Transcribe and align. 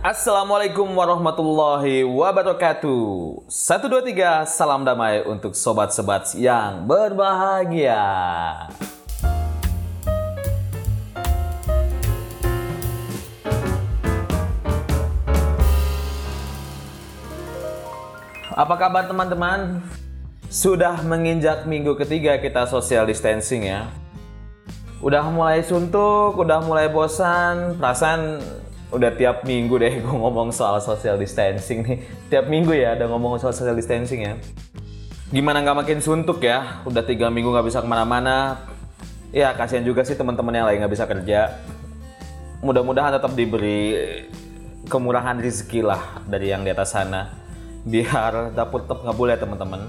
Assalamualaikum 0.00 0.96
warahmatullahi 0.96 2.08
wabarakatuh. 2.08 3.44
Satu 3.52 3.84
dua 3.84 4.00
tiga, 4.00 4.48
salam 4.48 4.80
damai 4.80 5.20
untuk 5.28 5.52
sobat-sobat 5.52 6.32
yang 6.40 6.88
berbahagia. 6.88 8.00
Apa 18.56 18.74
kabar 18.80 19.04
teman-teman? 19.04 19.84
Sudah 20.48 20.96
menginjak 21.04 21.68
minggu 21.68 21.92
ketiga 22.00 22.40
kita 22.40 22.64
social 22.64 23.04
distancing 23.04 23.68
ya. 23.68 23.92
Udah 25.04 25.28
mulai 25.28 25.60
suntuk, 25.60 26.40
udah 26.40 26.64
mulai 26.64 26.88
bosan, 26.88 27.76
perasaan 27.76 28.40
udah 28.90 29.10
tiap 29.14 29.46
minggu 29.46 29.74
deh 29.78 30.02
gue 30.02 30.10
ngomong 30.10 30.50
soal 30.50 30.78
social 30.82 31.14
distancing 31.14 31.86
nih. 31.86 31.98
Tiap 32.26 32.50
minggu 32.50 32.74
ya 32.74 32.98
ada 32.98 33.06
ngomong 33.06 33.38
soal 33.38 33.54
social 33.54 33.78
distancing 33.78 34.26
ya. 34.26 34.34
Gimana 35.30 35.62
nggak 35.62 35.86
makin 35.86 35.98
suntuk 36.02 36.42
ya? 36.42 36.82
Udah 36.82 37.06
tiga 37.06 37.30
minggu 37.30 37.54
nggak 37.54 37.66
bisa 37.66 37.78
ke 37.78 37.88
mana-mana. 37.88 38.66
Ya 39.30 39.54
kasihan 39.54 39.86
juga 39.86 40.02
sih 40.02 40.18
teman-teman 40.18 40.50
yang 40.50 40.66
lain 40.66 40.78
nggak 40.82 40.94
bisa 40.94 41.06
kerja. 41.06 41.62
Mudah-mudahan 42.66 43.14
tetap 43.14 43.32
diberi 43.38 43.94
kemurahan 44.90 45.38
rezeki 45.38 45.86
lah 45.86 46.22
dari 46.26 46.50
yang 46.50 46.66
di 46.66 46.74
atas 46.74 46.90
sana. 46.90 47.30
Biar 47.86 48.50
dapur 48.52 48.82
tetap 48.82 49.06
nggak 49.06 49.16
boleh 49.16 49.38
teman-teman. 49.38 49.80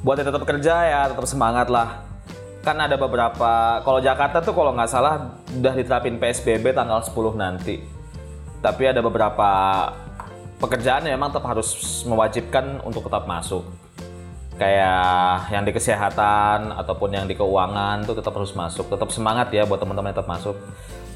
Buat 0.00 0.24
yang 0.24 0.28
tetap 0.32 0.44
kerja 0.48 0.74
ya 0.88 1.00
tetap 1.12 1.28
semangat 1.28 1.68
lah 1.68 2.13
kan 2.64 2.80
ada 2.80 2.96
beberapa 2.96 3.78
kalau 3.84 4.00
Jakarta 4.00 4.40
tuh 4.40 4.56
kalau 4.56 4.72
nggak 4.72 4.88
salah 4.88 5.36
udah 5.52 5.74
diterapin 5.76 6.16
PSBB 6.16 6.72
tanggal 6.72 7.04
10 7.04 7.36
nanti. 7.36 7.84
Tapi 8.64 8.88
ada 8.88 9.04
beberapa 9.04 9.48
pekerjaan 10.56 11.04
yang 11.04 11.20
memang 11.20 11.36
tetap 11.36 11.44
harus 11.44 12.00
mewajibkan 12.08 12.80
untuk 12.80 13.04
tetap 13.04 13.28
masuk. 13.28 13.68
Kayak 14.56 15.52
yang 15.52 15.68
di 15.68 15.76
kesehatan 15.76 16.72
ataupun 16.72 17.12
yang 17.12 17.28
di 17.28 17.36
keuangan 17.36 18.08
tuh 18.08 18.16
tetap 18.16 18.32
harus 18.32 18.56
masuk. 18.56 18.88
Tetap 18.88 19.12
semangat 19.12 19.52
ya 19.52 19.68
buat 19.68 19.84
teman-teman 19.84 20.16
tetap 20.16 20.24
masuk. 20.24 20.56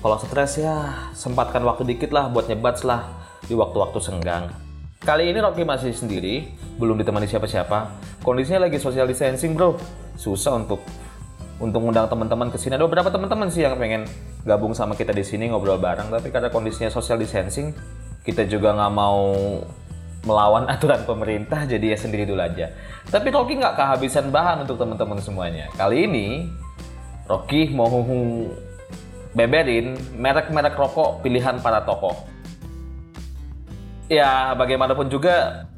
Kalau 0.05 0.21
stres 0.21 0.61
ya 0.61 1.09
sempatkan 1.17 1.65
waktu 1.65 1.89
dikit 1.89 2.13
lah 2.13 2.29
buat 2.29 2.45
nyebat 2.45 2.85
lah 2.85 3.09
di 3.49 3.57
waktu-waktu 3.57 3.99
senggang. 4.05 4.53
Kali 5.01 5.33
ini 5.33 5.41
Rocky 5.41 5.65
masih 5.65 5.97
sendiri, 5.97 6.53
belum 6.77 7.01
ditemani 7.01 7.25
siapa-siapa. 7.25 7.97
Kondisinya 8.21 8.69
lagi 8.69 8.77
social 8.77 9.09
distancing, 9.09 9.57
bro. 9.57 9.79
Susah 10.19 10.59
untuk 10.59 10.83
untuk 11.59 11.83
undang 11.83 12.07
teman-teman 12.07 12.49
ke 12.55 12.59
sini. 12.59 12.79
Ada 12.79 12.87
beberapa 12.87 13.11
teman-teman 13.11 13.51
sih 13.51 13.67
yang 13.67 13.75
pengen 13.75 14.07
gabung 14.47 14.73
sama 14.75 14.95
kita 14.95 15.11
di 15.11 15.27
sini 15.27 15.51
ngobrol 15.51 15.79
bareng, 15.79 16.11
tapi 16.11 16.31
karena 16.31 16.49
kondisinya 16.51 16.91
social 16.91 17.19
distancing, 17.19 17.75
kita 18.23 18.47
juga 18.47 18.75
nggak 18.75 18.93
mau 18.95 19.35
melawan 20.23 20.67
aturan 20.73 21.03
pemerintah, 21.03 21.67
jadi 21.67 21.95
ya 21.95 21.99
sendiri 21.99 22.25
dulu 22.27 22.39
aja. 22.39 22.71
Tapi 23.11 23.29
Rocky 23.35 23.59
nggak 23.59 23.75
kehabisan 23.75 24.31
bahan 24.31 24.67
untuk 24.67 24.79
teman-teman 24.79 25.19
semuanya. 25.19 25.67
Kali 25.75 26.07
ini 26.07 26.47
Rocky 27.27 27.75
mau 27.75 27.91
beberin 29.35 29.99
merek-merek 30.17 30.79
rokok 30.79 31.21
pilihan 31.27 31.59
para 31.61 31.83
tokoh. 31.85 32.15
Ya, 34.09 34.57
bagaimanapun 34.57 35.13
juga 35.13 35.69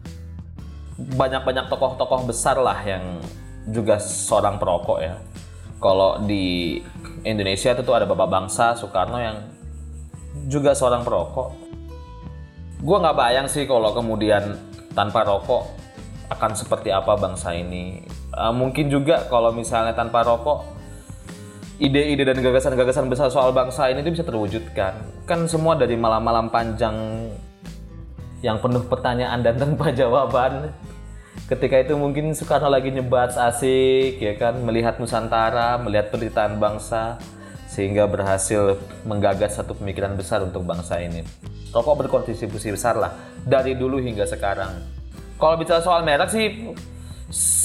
banyak-banyak 0.94 1.67
tokoh-tokoh 1.67 2.31
besar 2.31 2.61
lah 2.61 2.78
yang 2.87 3.19
juga 3.67 3.98
seorang 3.98 4.61
perokok 4.61 4.98
ya 5.00 5.19
kalau 5.81 6.20
di 6.23 6.78
Indonesia 7.25 7.73
itu 7.73 7.83
tuh 7.83 7.97
ada 7.97 8.05
bapak 8.05 8.28
bangsa 8.28 8.77
Soekarno 8.77 9.17
yang 9.17 9.36
juga 10.47 10.77
seorang 10.77 11.03
perokok. 11.03 11.48
Gue 12.81 12.97
nggak 13.00 13.17
bayang 13.17 13.47
sih 13.48 13.64
kalau 13.64 13.92
kemudian 13.97 14.56
tanpa 14.92 15.25
rokok 15.25 15.69
akan 16.31 16.53
seperti 16.55 16.92
apa 16.92 17.17
bangsa 17.17 17.56
ini. 17.56 18.05
Uh, 18.31 18.55
mungkin 18.55 18.87
juga 18.92 19.27
kalau 19.27 19.50
misalnya 19.50 19.97
tanpa 19.97 20.22
rokok 20.22 20.62
ide-ide 21.81 22.22
dan 22.28 22.38
gagasan-gagasan 22.38 23.09
besar 23.09 23.32
soal 23.32 23.50
bangsa 23.50 23.88
ini 23.88 24.05
itu 24.05 24.15
bisa 24.15 24.25
terwujudkan. 24.25 25.00
Kan 25.25 25.49
semua 25.49 25.75
dari 25.75 25.97
malam-malam 25.97 26.53
panjang 26.53 26.97
yang 28.44 28.60
penuh 28.60 28.84
pertanyaan 28.84 29.41
dan 29.41 29.56
tanpa 29.56 29.93
jawaban 30.00 30.72
ketika 31.50 31.83
itu 31.83 31.99
mungkin 31.99 32.31
Soekarno 32.31 32.71
lagi 32.71 32.94
nyebat 32.94 33.34
asik 33.34 34.22
ya 34.22 34.38
kan? 34.38 34.62
Melihat 34.62 35.03
Nusantara 35.03 35.83
melihat 35.83 36.15
penderitaan 36.15 36.62
bangsa 36.62 37.19
sehingga 37.66 38.06
berhasil 38.06 38.78
menggagas 39.03 39.59
satu 39.59 39.75
pemikiran 39.75 40.15
besar 40.15 40.47
untuk 40.47 40.62
bangsa 40.62 41.03
ini. 41.03 41.27
Rokok 41.75 42.06
berkontribusi 42.06 42.71
besar 42.71 42.94
lah 42.94 43.11
dari 43.43 43.75
dulu 43.75 43.99
hingga 43.99 44.27
sekarang. 44.31 44.78
Kalau 45.43 45.59
bicara 45.59 45.83
soal 45.83 46.06
merek 46.06 46.31
sih 46.31 46.71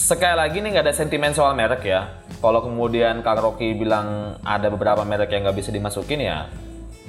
sekali 0.06 0.38
lagi 0.38 0.62
nih 0.62 0.78
nggak 0.78 0.86
ada 0.90 0.94
sentimen 0.94 1.34
soal 1.38 1.54
merek 1.54 1.86
ya. 1.86 2.26
Kalau 2.42 2.66
kemudian 2.66 3.22
Kang 3.22 3.38
Rocky 3.38 3.78
bilang 3.78 4.38
ada 4.42 4.70
beberapa 4.74 5.06
merek 5.06 5.30
yang 5.30 5.46
nggak 5.46 5.58
bisa 5.62 5.70
dimasukin 5.70 6.26
ya 6.26 6.50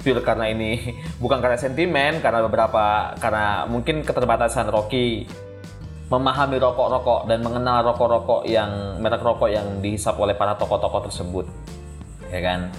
pure 0.04 0.22
karena 0.22 0.46
ini 0.54 0.94
bukan 1.22 1.42
karena 1.42 1.58
sentimen 1.58 2.22
karena 2.22 2.46
beberapa 2.46 3.16
karena 3.18 3.66
mungkin 3.66 4.06
keterbatasan 4.06 4.70
Rocky 4.70 5.26
memahami 6.06 6.62
rokok-rokok 6.62 7.26
dan 7.26 7.42
mengenal 7.42 7.82
rokok-rokok 7.92 8.46
yang 8.46 9.02
merek 9.02 9.22
rokok 9.22 9.50
yang 9.50 9.82
dihisap 9.82 10.14
oleh 10.22 10.38
para 10.38 10.54
tokoh-tokoh 10.54 11.10
tersebut. 11.10 11.46
Ya 12.30 12.40
kan? 12.42 12.70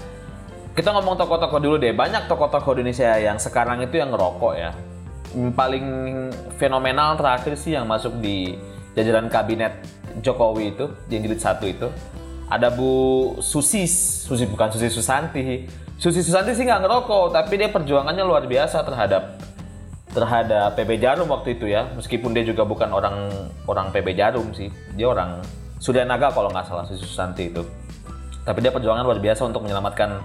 Kita 0.72 0.96
ngomong 0.96 1.20
tokoh-tokoh 1.20 1.60
dulu 1.60 1.76
deh. 1.76 1.92
Banyak 1.92 2.32
tokoh-tokoh 2.32 2.80
Indonesia 2.80 3.20
yang 3.20 3.36
sekarang 3.36 3.84
itu 3.84 4.00
yang 4.00 4.16
ngerokok 4.16 4.54
ya. 4.56 4.72
Paling 5.52 5.86
fenomenal 6.56 7.20
terakhir 7.20 7.60
sih 7.60 7.76
yang 7.76 7.84
masuk 7.84 8.16
di 8.24 8.56
jajaran 8.96 9.28
kabinet 9.28 9.76
Jokowi 10.24 10.74
itu 10.74 10.90
yang 11.12 11.22
jilid 11.28 11.42
satu 11.44 11.68
itu 11.68 11.92
ada 12.48 12.72
Bu 12.72 13.36
Susis. 13.44 14.24
Susi 14.24 14.48
bukan 14.48 14.72
Susi 14.72 14.88
Susanti. 14.88 15.68
Susi 16.00 16.24
Susanti 16.24 16.56
sih 16.56 16.64
nggak 16.64 16.88
ngerokok 16.88 17.36
tapi 17.36 17.60
dia 17.60 17.68
perjuangannya 17.68 18.24
luar 18.24 18.48
biasa 18.48 18.88
terhadap 18.88 19.36
terhadap 20.18 20.74
PB 20.74 20.98
Jarum 20.98 21.30
waktu 21.30 21.54
itu 21.54 21.70
ya. 21.70 21.86
Meskipun 21.94 22.34
dia 22.34 22.42
juga 22.42 22.66
bukan 22.66 22.90
orang 22.90 23.30
orang 23.70 23.94
PB 23.94 24.18
Jarum 24.18 24.50
sih. 24.58 24.74
Dia 24.98 25.14
orang 25.14 25.46
Naga 26.10 26.34
kalau 26.34 26.50
nggak 26.50 26.66
salah 26.66 26.90
Susi 26.90 27.06
Susanti 27.06 27.54
itu. 27.54 27.62
Tapi 28.42 28.66
dia 28.66 28.74
perjuangan 28.74 29.06
luar 29.06 29.22
biasa 29.22 29.46
untuk 29.46 29.62
menyelamatkan 29.62 30.18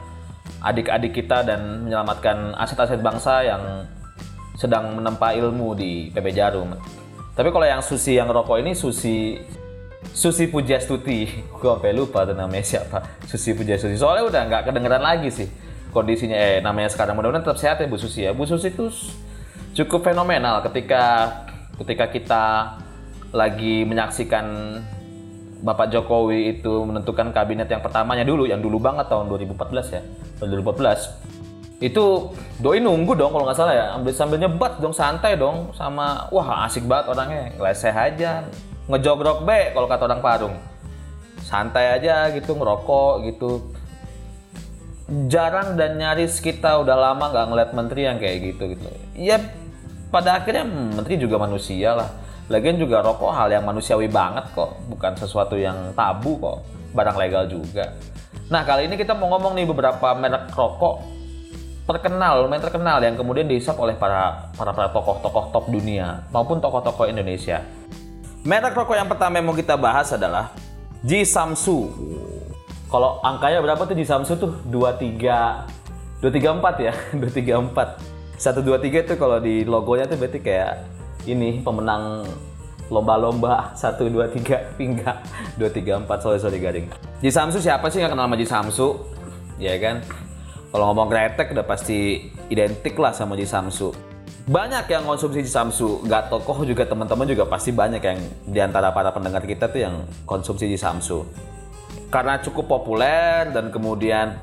adik-adik 0.64 1.12
kita 1.12 1.44
dan 1.44 1.84
menyelamatkan 1.84 2.56
aset-aset 2.56 3.04
bangsa 3.04 3.44
yang 3.44 3.84
sedang 4.56 4.96
menempa 4.96 5.36
ilmu 5.36 5.76
di 5.76 6.08
PB 6.08 6.26
Jarum. 6.32 6.72
Tapi 7.36 7.48
kalau 7.52 7.68
yang 7.68 7.84
Susi 7.84 8.16
yang 8.16 8.32
rokok 8.32 8.64
ini 8.64 8.72
Susi 8.72 9.36
Susi 10.12 10.48
Pujastuti. 10.48 11.28
Gue 11.60 11.68
sampai 11.68 11.92
lupa 11.92 12.24
tuh 12.24 12.32
namanya 12.32 12.64
siapa. 12.64 13.04
Susi 13.28 13.52
Pujastuti. 13.52 14.00
Soalnya 14.00 14.24
udah 14.24 14.42
nggak 14.48 14.62
kedengeran 14.72 15.04
lagi 15.04 15.28
sih 15.28 15.48
kondisinya. 15.92 16.34
Eh 16.34 16.64
namanya 16.64 16.88
sekarang. 16.88 17.12
Mudah-mudahan 17.14 17.44
tetap 17.44 17.60
sehat 17.60 17.76
ya 17.78 17.86
Bu 17.86 18.00
Susi 18.00 18.24
ya. 18.24 18.32
Bu 18.32 18.48
Susi 18.48 18.72
itu 18.72 18.88
cukup 19.72 20.04
fenomenal 20.04 20.60
ketika 20.68 21.32
ketika 21.80 22.06
kita 22.12 22.44
lagi 23.32 23.88
menyaksikan 23.88 24.78
Bapak 25.62 25.94
Jokowi 25.94 26.58
itu 26.58 26.82
menentukan 26.82 27.30
kabinet 27.30 27.70
yang 27.70 27.78
pertamanya 27.78 28.26
dulu, 28.26 28.50
yang 28.50 28.58
dulu 28.58 28.82
banget 28.82 29.06
tahun 29.06 29.30
2014 29.30 29.94
ya, 29.94 30.02
2014. 30.42 31.78
Itu 31.78 32.34
doi 32.58 32.82
nunggu 32.82 33.14
dong 33.14 33.30
kalau 33.30 33.46
nggak 33.46 33.58
salah 33.58 33.74
ya, 33.74 33.86
ambil 33.94 34.12
sambil 34.12 34.38
nyebat 34.42 34.82
dong, 34.82 34.90
santai 34.90 35.38
dong, 35.38 35.70
sama 35.78 36.26
wah 36.34 36.66
asik 36.66 36.82
banget 36.90 37.14
orangnya, 37.14 37.54
ngeleseh 37.54 37.94
aja, 37.94 38.42
ngejogrok 38.90 39.46
be 39.46 39.70
kalau 39.70 39.86
kata 39.86 40.02
orang 40.10 40.22
Parung, 40.22 40.54
santai 41.46 41.94
aja 41.94 42.26
gitu 42.34 42.58
ngerokok 42.58 43.12
gitu. 43.30 43.50
Jarang 45.30 45.78
dan 45.78 45.94
nyaris 45.94 46.42
kita 46.42 46.82
udah 46.82 46.96
lama 46.98 47.30
nggak 47.30 47.46
ngeliat 47.54 47.70
menteri 47.70 48.00
yang 48.02 48.18
kayak 48.18 48.50
gitu 48.50 48.62
gitu. 48.74 48.86
Ya 49.14 49.38
pada 50.12 50.36
akhirnya 50.36 50.68
hmm, 50.68 51.00
menteri 51.00 51.16
juga 51.16 51.40
manusia 51.40 51.96
lah. 51.96 52.12
Lagian 52.52 52.76
juga 52.76 53.00
rokok 53.00 53.32
hal 53.32 53.48
yang 53.48 53.64
manusiawi 53.64 54.12
banget 54.12 54.44
kok, 54.52 54.76
bukan 54.92 55.16
sesuatu 55.16 55.56
yang 55.56 55.96
tabu 55.96 56.36
kok, 56.36 56.60
barang 56.92 57.16
legal 57.16 57.48
juga. 57.48 57.96
Nah 58.52 58.60
kali 58.68 58.92
ini 58.92 59.00
kita 59.00 59.16
mau 59.16 59.32
ngomong 59.32 59.56
nih 59.56 59.64
beberapa 59.64 60.12
merek 60.12 60.52
rokok 60.52 61.00
terkenal, 61.88 62.44
lumayan 62.44 62.60
terkenal 62.60 63.00
yang 63.00 63.16
kemudian 63.16 63.48
dihisap 63.48 63.80
oleh 63.80 63.96
para 63.96 64.52
para 64.52 64.70
tokoh-tokoh 64.92 65.48
top 65.48 65.72
dunia 65.72 66.28
maupun 66.28 66.60
tokoh-tokoh 66.60 67.08
Indonesia. 67.08 67.64
Merek 68.44 68.76
rokok 68.76 69.00
yang 69.00 69.08
pertama 69.08 69.40
yang 69.40 69.48
mau 69.48 69.56
kita 69.56 69.80
bahas 69.80 70.12
adalah 70.12 70.52
Ji 71.00 71.24
Samsu. 71.24 71.88
Kalau 72.92 73.24
angkanya 73.24 73.64
berapa 73.64 73.80
tuh 73.88 73.96
Ji 73.96 74.04
Samsu 74.04 74.36
tuh? 74.36 74.60
23 74.68 76.20
234 76.20 76.86
ya, 76.86 76.92
234 77.16 78.11
satu 78.42 78.58
dua 78.58 78.82
tiga 78.82 79.06
tuh 79.06 79.14
kalau 79.14 79.38
di 79.38 79.62
logonya 79.62 80.10
tuh 80.10 80.18
berarti 80.18 80.42
kayak 80.42 80.82
ini 81.30 81.62
pemenang 81.62 82.26
lomba-lomba. 82.90 83.70
Satu 83.78 84.10
dua 84.10 84.26
tiga 84.26 84.66
pingga. 84.74 85.22
dua 85.54 85.70
tiga 85.70 86.02
empat 86.02 86.26
sorry 86.26 86.42
sorry 86.42 86.58
garing 86.58 86.90
Ji 87.22 87.30
Samsu 87.30 87.62
siapa 87.62 87.86
sih 87.86 88.02
nggak 88.02 88.18
kenal 88.18 88.26
sama 88.26 88.34
Ji 88.34 88.46
Samsu? 88.50 88.88
Ya 89.62 89.78
kan? 89.78 90.02
Kalau 90.74 90.90
ngomong 90.90 91.06
kretek 91.06 91.54
udah 91.54 91.62
pasti 91.62 92.32
identik 92.50 92.98
lah 92.98 93.14
sama 93.14 93.38
Ji 93.38 93.46
Samsu. 93.46 93.94
Banyak 94.42 94.90
yang 94.90 95.06
konsumsi 95.06 95.46
Jisamsu. 95.46 96.02
Gak 96.02 96.26
tokoh 96.26 96.66
juga 96.66 96.82
teman-teman 96.82 97.30
juga 97.30 97.46
pasti 97.46 97.70
banyak 97.70 98.02
yang 98.02 98.18
di 98.42 98.58
antara 98.58 98.90
para 98.90 99.14
pendengar 99.14 99.46
kita 99.46 99.70
tuh 99.70 99.86
yang 99.86 100.02
konsumsi 100.26 100.66
Jisamsu. 100.66 101.22
Karena 102.10 102.42
cukup 102.42 102.66
populer 102.66 103.54
dan 103.54 103.70
kemudian 103.70 104.42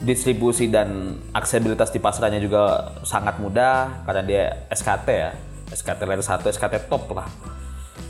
distribusi 0.00 0.68
dan 0.68 1.16
aksesibilitas 1.32 1.88
di 1.88 2.00
pasarannya 2.00 2.40
juga 2.44 2.92
sangat 3.00 3.40
mudah 3.40 4.04
karena 4.04 4.22
dia 4.22 4.44
SKT 4.68 5.08
ya. 5.08 5.32
SKT 5.72 6.00
layer 6.06 6.22
1, 6.22 6.44
SKT 6.46 6.74
top 6.86 7.10
lah. 7.16 7.26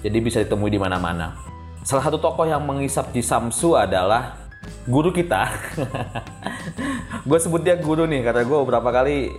Jadi 0.02 0.18
bisa 0.20 0.42
ditemui 0.42 0.68
di 0.68 0.80
mana-mana. 0.82 1.32
Salah 1.86 2.02
satu 2.02 2.18
tokoh 2.18 2.44
yang 2.44 2.60
mengisap 2.66 3.14
di 3.14 3.22
Samsu 3.22 3.78
adalah 3.78 4.34
guru 4.90 5.14
kita. 5.14 5.46
gue 7.28 7.38
sebut 7.38 7.62
dia 7.62 7.78
guru 7.78 8.04
nih 8.04 8.26
karena 8.26 8.42
gue 8.42 8.58
beberapa 8.66 8.90
kali 8.90 9.30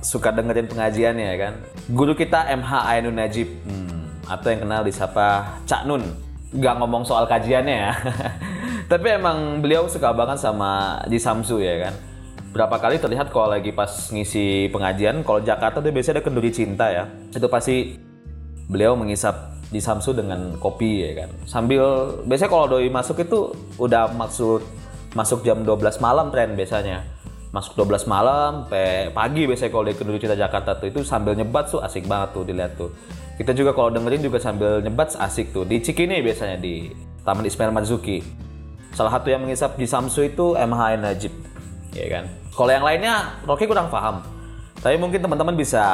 suka 0.00 0.30
dengerin 0.30 0.70
pengajiannya 0.70 1.30
kan. 1.36 1.54
Guru 1.90 2.14
kita 2.14 2.46
MH 2.54 2.70
Ainun 2.94 3.18
Najib 3.18 3.50
hmm, 3.66 4.30
atau 4.30 4.46
yang 4.54 4.62
kenal 4.62 4.82
disapa 4.86 5.58
Cak 5.66 5.84
Nun. 5.84 6.06
Gak 6.56 6.78
ngomong 6.78 7.02
soal 7.02 7.26
kajiannya 7.26 7.76
ya. 7.90 7.92
Tapi 8.86 9.18
emang 9.18 9.58
beliau 9.58 9.90
suka 9.90 10.14
banget 10.14 10.38
sama 10.38 11.02
Ji 11.10 11.18
Samsu 11.18 11.58
ya 11.58 11.90
kan. 11.90 11.94
Berapa 12.54 12.78
kali 12.78 13.02
terlihat 13.02 13.34
kalau 13.34 13.50
lagi 13.50 13.74
pas 13.74 13.90
ngisi 14.14 14.70
pengajian, 14.70 15.26
kalau 15.26 15.42
Jakarta 15.42 15.82
tuh 15.82 15.90
biasanya 15.90 16.18
ada 16.18 16.24
kenduri 16.24 16.54
cinta 16.54 16.86
ya. 16.88 17.10
Itu 17.34 17.50
pasti 17.50 17.98
beliau 18.70 18.94
mengisap 18.94 19.58
di 19.74 19.82
Samsu 19.82 20.14
dengan 20.14 20.54
kopi 20.62 21.02
ya 21.02 21.26
kan. 21.26 21.30
Sambil 21.50 21.82
biasanya 22.30 22.50
kalau 22.54 22.66
doi 22.70 22.86
masuk 22.86 23.26
itu 23.26 23.50
udah 23.82 24.14
maksud 24.14 24.62
masuk 25.18 25.42
jam 25.42 25.66
12 25.66 25.98
malam 25.98 26.30
tren 26.30 26.54
biasanya 26.54 27.02
masuk 27.50 27.74
12 27.88 28.06
malam 28.06 28.68
pagi 29.16 29.48
biasanya 29.48 29.72
kalau 29.72 29.84
di 29.88 29.96
Kenduri 29.96 30.20
Cita 30.20 30.36
Jakarta 30.36 30.76
tuh 30.76 30.92
itu 30.92 31.00
sambil 31.00 31.32
nyebat 31.32 31.72
tuh 31.72 31.80
asik 31.80 32.04
banget 32.04 32.36
tuh 32.36 32.44
dilihat 32.44 32.76
tuh 32.76 32.92
kita 33.40 33.56
juga 33.56 33.72
kalau 33.72 33.88
dengerin 33.88 34.20
juga 34.20 34.36
sambil 34.36 34.84
nyebat 34.84 35.16
asik 35.16 35.56
tuh 35.56 35.64
di 35.64 35.80
Cikini 35.80 36.20
biasanya 36.20 36.60
di 36.60 36.92
Taman 37.24 37.48
Ismail 37.48 37.72
Marzuki 37.72 38.20
salah 38.96 39.12
satu 39.12 39.28
yang 39.28 39.44
mengisap 39.44 39.76
di 39.76 39.84
Samsu 39.84 40.24
itu 40.24 40.56
MH 40.56 40.80
Najib 41.04 41.32
ya 41.92 42.06
kan 42.08 42.24
kalau 42.56 42.72
yang 42.72 42.84
lainnya 42.84 43.36
Rocky 43.44 43.68
kurang 43.68 43.92
paham 43.92 44.24
tapi 44.80 44.96
mungkin 44.96 45.20
teman-teman 45.20 45.52
bisa 45.52 45.84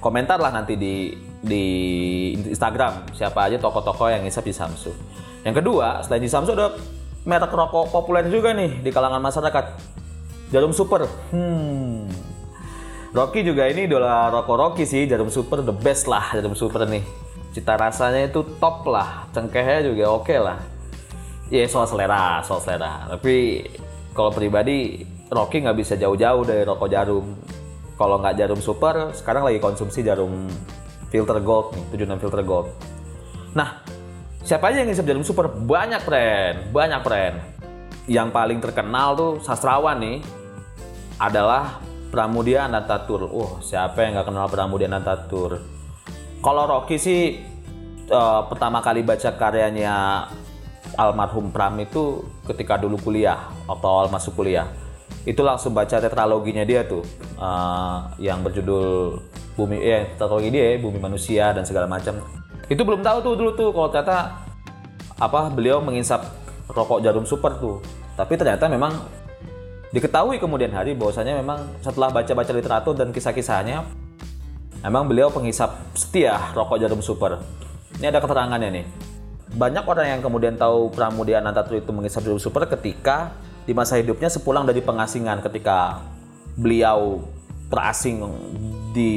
komentar 0.00 0.40
lah 0.40 0.48
nanti 0.48 0.80
di 0.80 1.12
di 1.38 1.64
Instagram 2.48 3.12
siapa 3.12 3.46
aja 3.52 3.60
tokoh-tokoh 3.60 4.08
yang 4.08 4.24
ngisap 4.24 4.48
di 4.48 4.54
Samsu 4.56 4.96
yang 5.44 5.52
kedua 5.52 6.00
selain 6.00 6.24
di 6.24 6.30
Samsu 6.32 6.56
ada 6.56 6.72
merek 7.28 7.52
rokok 7.52 7.92
populer 7.92 8.24
juga 8.32 8.56
nih 8.56 8.80
di 8.80 8.88
kalangan 8.88 9.20
masyarakat 9.20 9.64
Jarum 10.48 10.72
Super. 10.72 11.04
Hmm. 11.28 12.08
Rocky 13.12 13.44
juga 13.44 13.68
ini 13.68 13.84
idola 13.84 14.32
rokok 14.32 14.56
Rocky 14.56 14.84
sih, 14.88 15.04
Jarum 15.04 15.28
Super 15.28 15.60
the 15.60 15.76
best 15.76 16.08
lah 16.08 16.32
Jarum 16.32 16.56
Super 16.56 16.88
nih. 16.88 17.04
Cita 17.52 17.76
rasanya 17.76 18.28
itu 18.28 18.44
top 18.56 18.88
lah, 18.88 19.28
cengkehnya 19.32 19.92
juga 19.92 20.04
oke 20.08 20.24
okay 20.24 20.38
lah. 20.40 20.60
Ya 21.48 21.64
soal 21.64 21.88
selera, 21.88 22.44
soal 22.44 22.60
selera. 22.60 23.08
Tapi 23.08 23.64
kalau 24.12 24.28
pribadi 24.28 25.00
Rocky 25.32 25.64
nggak 25.64 25.76
bisa 25.76 25.94
jauh-jauh 25.96 26.44
dari 26.44 26.64
rokok 26.64 26.88
Jarum. 26.88 27.26
Kalau 27.96 28.20
nggak 28.20 28.36
Jarum 28.36 28.60
Super, 28.60 29.16
sekarang 29.16 29.48
lagi 29.48 29.58
konsumsi 29.58 30.04
Jarum 30.04 30.46
filter 31.08 31.40
gold 31.40 31.72
nih, 31.74 32.04
76 32.04 32.22
filter 32.22 32.42
gold. 32.44 32.68
Nah, 33.56 33.80
siapa 34.44 34.70
aja 34.70 34.84
yang 34.84 34.92
ngisap 34.92 35.08
Jarum 35.08 35.24
Super? 35.24 35.48
Banyak 35.50 36.04
friend, 36.04 36.70
banyak 36.70 37.00
friend. 37.00 37.36
Yang 38.08 38.28
paling 38.32 38.58
terkenal 38.60 39.16
tuh 39.16 39.32
sastrawan 39.40 39.98
nih, 39.98 40.18
adalah 41.18 41.82
Pramudia 42.08 42.64
Anantatur. 42.64 43.28
Oh, 43.28 43.60
siapa 43.60 44.04
yang 44.04 44.16
nggak 44.16 44.28
kenal 44.32 44.46
Pramudia 44.48 44.88
Anantatur? 44.88 45.60
Kalau 46.38 46.64
Rocky 46.64 46.96
sih 46.96 47.36
uh, 48.08 48.46
pertama 48.48 48.80
kali 48.80 49.04
baca 49.04 49.34
karyanya 49.34 50.24
almarhum 50.96 51.50
Pram 51.52 51.76
itu 51.82 52.24
ketika 52.48 52.78
dulu 52.80 52.96
kuliah 53.02 53.50
atau 53.66 53.88
awal 53.88 54.08
masuk 54.08 54.38
kuliah. 54.38 54.70
Itu 55.28 55.44
langsung 55.44 55.76
baca 55.76 56.00
tetraloginya 56.00 56.64
dia 56.64 56.86
tuh 56.86 57.04
uh, 57.36 58.14
yang 58.16 58.40
berjudul 58.40 59.18
Bumi 59.58 59.82
eh 59.82 60.14
tetralogi 60.14 60.54
dia 60.54 60.78
Bumi 60.78 61.02
Manusia 61.02 61.50
dan 61.50 61.66
segala 61.66 61.90
macam. 61.90 62.22
Itu 62.70 62.86
belum 62.86 63.02
tahu 63.02 63.18
tuh 63.26 63.34
dulu 63.34 63.50
tuh 63.58 63.68
kalau 63.74 63.88
ternyata 63.90 64.46
apa 65.18 65.50
beliau 65.50 65.82
mengisap 65.82 66.22
rokok 66.70 67.02
jarum 67.02 67.26
super 67.26 67.58
tuh. 67.58 67.82
Tapi 68.14 68.38
ternyata 68.38 68.70
memang 68.70 68.94
Diketahui 69.88 70.36
kemudian 70.36 70.68
hari 70.68 70.92
bahwasanya 70.92 71.40
memang 71.40 71.64
setelah 71.80 72.12
baca-baca 72.12 72.52
literatur 72.52 72.92
dan 72.92 73.08
kisah-kisahnya, 73.08 73.88
memang 74.84 75.08
beliau 75.08 75.32
penghisap 75.32 75.96
setia 75.96 76.52
rokok 76.52 76.76
jarum 76.76 77.00
super. 77.00 77.40
Ini 77.96 78.12
ada 78.12 78.20
keterangannya 78.20 78.68
nih. 78.68 78.86
Banyak 79.58 79.84
orang 79.90 80.06
yang 80.06 80.20
kemudian 80.22 80.54
tahu 80.54 80.94
Pramudia 80.94 81.42
Anantatur 81.42 81.82
itu 81.82 81.90
menghisap 81.90 82.22
jarum 82.22 82.38
super 82.38 82.62
ketika 82.70 83.34
di 83.66 83.74
masa 83.74 83.98
hidupnya 83.98 84.30
sepulang 84.30 84.62
dari 84.62 84.78
pengasingan 84.78 85.42
ketika 85.42 85.98
beliau 86.54 87.26
terasing 87.66 88.22
di 88.94 89.12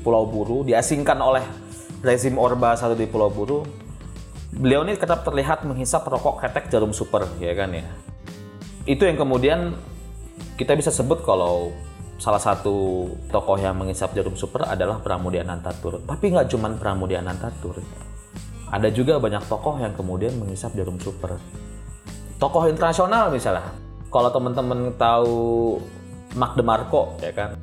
Pulau 0.00 0.30
Buru, 0.30 0.62
diasingkan 0.62 1.18
oleh 1.18 1.42
rezim 2.06 2.38
Orba 2.38 2.78
satu 2.78 2.94
di 2.94 3.10
Pulau 3.10 3.34
Buru. 3.34 3.66
Beliau 4.54 4.86
ini 4.86 4.94
tetap 4.94 5.26
terlihat 5.26 5.66
menghisap 5.66 6.06
rokok 6.06 6.38
ketek 6.38 6.70
jarum 6.70 6.94
super, 6.94 7.26
ya 7.42 7.50
kan 7.58 7.74
ya. 7.74 7.82
Itu 8.86 9.10
yang 9.10 9.18
kemudian 9.18 9.74
kita 10.54 10.78
bisa 10.78 10.94
sebut 10.94 11.26
kalau 11.26 11.74
salah 12.22 12.38
satu 12.38 13.10
tokoh 13.26 13.58
yang 13.58 13.74
mengisap 13.74 14.14
jarum 14.14 14.38
super 14.38 14.70
adalah 14.70 15.02
Pramudia 15.02 15.42
Anantatur. 15.42 15.98
Tapi 16.06 16.30
nggak 16.30 16.46
cuma 16.54 16.70
Pramudia 16.78 17.18
Anantatur. 17.18 17.82
Ada 18.74 18.90
juga 18.90 19.22
banyak 19.22 19.46
tokoh 19.46 19.78
yang 19.78 19.94
kemudian 19.94 20.34
mengisap 20.34 20.74
jarum 20.74 20.98
super. 20.98 21.38
Tokoh 22.42 22.66
internasional 22.66 23.30
misalnya. 23.30 23.70
Kalau 24.10 24.34
teman-teman 24.34 24.90
tahu 24.98 25.78
Mark 26.34 26.58
DeMarco 26.58 27.14
ya 27.22 27.30
kan, 27.30 27.54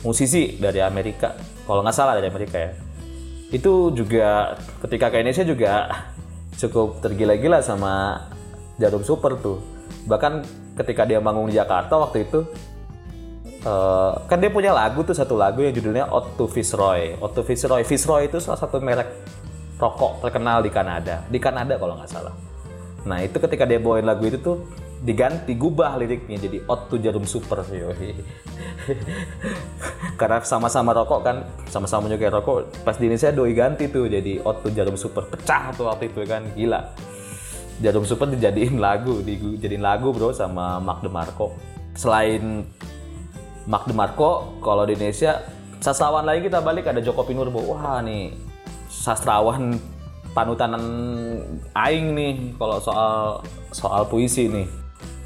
musisi 0.00 0.56
dari 0.56 0.80
Amerika. 0.80 1.36
Kalau 1.68 1.84
nggak 1.84 1.92
salah 1.92 2.16
dari 2.16 2.32
Amerika 2.32 2.56
ya. 2.56 2.72
Itu 3.52 3.92
juga 3.92 4.56
ketika 4.80 5.12
ke 5.12 5.20
Indonesia 5.20 5.44
juga 5.44 5.72
cukup 6.56 7.04
tergila-gila 7.04 7.60
sama 7.60 8.24
jarum 8.80 9.04
super 9.04 9.36
tuh. 9.36 9.60
Bahkan 10.08 10.32
ketika 10.80 11.04
dia 11.04 11.20
manggung 11.20 11.52
di 11.52 11.60
Jakarta 11.60 12.00
waktu 12.00 12.24
itu 12.24 12.40
uh, 13.68 14.16
kan 14.24 14.40
dia 14.40 14.48
punya 14.48 14.72
lagu 14.72 15.04
tuh 15.04 15.12
satu 15.12 15.36
lagu 15.36 15.60
yang 15.60 15.76
judulnya 15.76 16.08
Otto 16.08 16.48
Fitzroy. 16.48 17.20
Otto 17.20 17.44
Fitzroy, 17.44 17.84
Fitzroy 17.84 18.32
itu 18.32 18.40
salah 18.40 18.56
satu 18.56 18.80
merek 18.80 19.12
rokok 19.78 20.22
terkenal 20.22 20.62
di 20.62 20.70
Kanada. 20.70 21.24
Di 21.26 21.38
Kanada 21.42 21.74
kalau 21.78 21.98
nggak 21.98 22.10
salah. 22.10 22.34
Nah 23.04 23.20
itu 23.20 23.36
ketika 23.36 23.68
dia 23.68 23.78
bawain 23.78 24.06
lagu 24.06 24.24
itu 24.24 24.40
tuh 24.40 24.64
diganti, 25.04 25.52
gubah 25.52 26.00
liriknya 26.00 26.40
jadi 26.40 26.64
Otto 26.64 26.96
Jarum 26.96 27.28
Super. 27.28 27.60
Karena 30.20 30.40
sama-sama 30.40 30.96
rokok 30.96 31.20
kan, 31.20 31.36
sama-sama 31.68 32.08
juga 32.08 32.32
rokok. 32.32 32.72
Pas 32.82 32.96
di 32.96 33.12
Indonesia 33.12 33.28
doi 33.28 33.52
ganti 33.52 33.92
tuh 33.92 34.08
jadi 34.08 34.40
Otto 34.40 34.72
Jarum 34.72 34.96
Super. 34.96 35.28
Pecah 35.28 35.76
tuh 35.76 35.92
waktu 35.92 36.08
itu 36.08 36.24
kan, 36.24 36.48
gila. 36.56 36.80
Jarum 37.84 38.08
Super 38.08 38.32
dijadiin 38.32 38.80
lagu, 38.80 39.20
dijadiin 39.20 39.84
lagu 39.84 40.14
bro 40.14 40.32
sama 40.32 40.80
Mark 40.80 41.04
DeMarco. 41.04 41.52
Selain 41.92 42.64
Mark 43.68 43.84
DeMarco, 43.84 44.62
kalau 44.64 44.88
di 44.88 44.96
Indonesia 44.96 45.44
sastrawan 45.84 46.24
lagi 46.24 46.48
kita 46.48 46.64
balik 46.64 46.88
ada 46.88 47.04
Joko 47.04 47.28
Pinurbo. 47.28 47.60
Wah 47.60 48.00
nih 48.00 48.53
sastrawan 48.94 49.78
panutan 50.30 50.74
aing 51.74 52.14
nih 52.14 52.34
kalau 52.54 52.78
soal 52.78 53.42
soal 53.74 54.06
puisi 54.06 54.46
nih. 54.46 54.66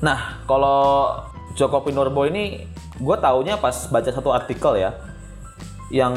Nah 0.00 0.40
kalau 0.48 1.12
Joko 1.52 1.84
Pinurbo 1.84 2.24
ini 2.24 2.64
gue 2.96 3.16
taunya 3.20 3.60
pas 3.60 3.88
baca 3.92 4.10
satu 4.10 4.32
artikel 4.32 4.80
ya 4.80 4.96
yang 5.92 6.14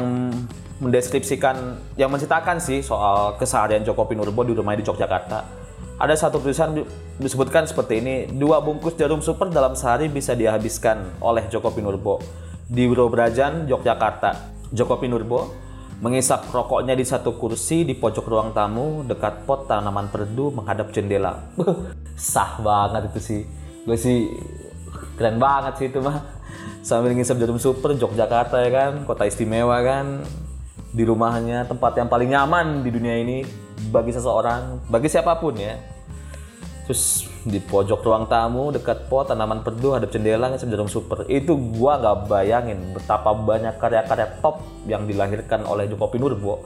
mendeskripsikan 0.80 1.78
yang 2.00 2.10
menceritakan 2.10 2.58
sih 2.58 2.80
soal 2.80 3.36
keseharian 3.36 3.84
Joko 3.84 4.08
Pinurbo 4.08 4.42
di 4.42 4.52
rumahnya 4.56 4.82
di 4.82 4.86
Yogyakarta 4.88 5.62
ada 6.02 6.18
satu 6.18 6.42
tulisan 6.42 6.82
disebutkan 7.22 7.62
seperti 7.62 8.02
ini, 8.02 8.26
dua 8.26 8.58
bungkus 8.58 8.98
jarum 8.98 9.22
super 9.22 9.46
dalam 9.54 9.78
sehari 9.78 10.10
bisa 10.10 10.34
dihabiskan 10.34 11.22
oleh 11.22 11.46
Joko 11.46 11.70
Pinurbo 11.70 12.18
di 12.66 12.90
Biro 12.90 13.06
Brajan, 13.06 13.70
Yogyakarta. 13.70 14.50
Joko 14.74 14.98
Pinurbo 14.98 15.54
mengisap 16.02 16.50
rokoknya 16.50 16.98
di 16.98 17.06
satu 17.06 17.38
kursi 17.38 17.86
di 17.86 17.94
pojok 17.94 18.26
ruang 18.26 18.50
tamu 18.50 19.06
dekat 19.06 19.46
pot 19.46 19.70
tanaman 19.70 20.10
perdu 20.10 20.50
menghadap 20.50 20.90
jendela. 20.90 21.54
Sah 22.18 22.58
banget 22.58 23.08
itu 23.14 23.20
sih. 23.22 23.42
Gue 23.86 23.94
sih 23.94 24.26
keren 25.14 25.38
banget 25.38 25.78
sih 25.78 25.86
itu 25.88 26.02
mah. 26.02 26.42
Sambil 26.82 27.14
ngisap 27.14 27.38
jarum 27.38 27.62
super 27.62 27.94
Yogyakarta 27.94 28.58
ya 28.58 28.70
kan, 28.74 28.92
kota 29.06 29.30
istimewa 29.30 29.78
kan. 29.86 30.26
Di 30.90 31.06
rumahnya 31.06 31.64
tempat 31.70 31.94
yang 31.96 32.10
paling 32.10 32.28
nyaman 32.34 32.82
di 32.82 32.90
dunia 32.90 33.16
ini 33.16 33.46
bagi 33.88 34.10
seseorang, 34.10 34.90
bagi 34.90 35.08
siapa 35.08 35.38
pun 35.38 35.54
ya 35.56 35.92
terus 36.86 37.30
di 37.42 37.58
pojok 37.58 38.06
ruang 38.06 38.30
tamu 38.30 38.70
dekat 38.70 39.10
pot 39.10 39.26
tanaman 39.26 39.66
perdu 39.66 39.98
hadap 39.98 40.14
jendela 40.14 40.46
ngisap 40.50 40.70
jarum 40.70 40.86
super. 40.86 41.26
Itu 41.26 41.58
gua 41.58 41.98
nggak 41.98 42.16
bayangin 42.30 42.94
betapa 42.94 43.34
banyak 43.34 43.82
karya-karya 43.82 44.38
top 44.38 44.62
yang 44.86 45.10
dilahirkan 45.10 45.66
oleh 45.66 45.90
Joko 45.90 46.06
Pinurbo. 46.06 46.62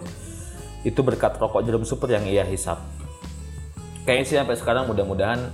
Itu 0.84 1.00
berkat 1.00 1.40
rokok 1.40 1.64
jarum 1.64 1.88
super 1.88 2.12
yang 2.12 2.28
ia 2.28 2.44
hisap. 2.44 2.78
Kayaknya 4.04 4.24
sih 4.28 4.36
sampai 4.36 4.56
sekarang 4.60 4.84
mudah-mudahan 4.86 5.50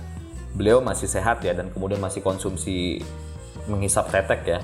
beliau 0.53 0.83
masih 0.83 1.09
sehat 1.09 1.41
ya 1.41 1.57
dan 1.57 1.73
kemudian 1.73 1.97
masih 1.97 2.21
konsumsi 2.21 3.01
menghisap 3.65 4.11
tetek 4.11 4.41
ya. 4.45 4.59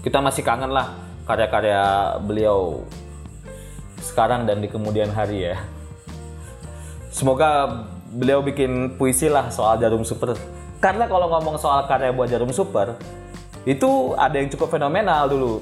Kita 0.00 0.22
masih 0.22 0.46
kangen 0.46 0.70
lah 0.70 0.94
karya-karya 1.26 2.16
beliau 2.22 2.86
sekarang 4.02 4.46
dan 4.46 4.62
di 4.62 4.70
kemudian 4.70 5.10
hari 5.10 5.52
ya. 5.52 5.58
Semoga 7.12 7.84
beliau 8.12 8.44
bikin 8.44 9.00
puisi 9.00 9.26
lah 9.32 9.48
soal 9.48 9.80
Jarum 9.80 10.04
Super. 10.04 10.36
Karena 10.78 11.08
kalau 11.08 11.32
ngomong 11.32 11.56
soal 11.56 11.88
karya 11.88 12.12
buat 12.12 12.28
Jarum 12.28 12.52
Super, 12.52 12.98
itu 13.64 14.12
ada 14.18 14.36
yang 14.36 14.52
cukup 14.52 14.76
fenomenal 14.76 15.30
dulu. 15.30 15.54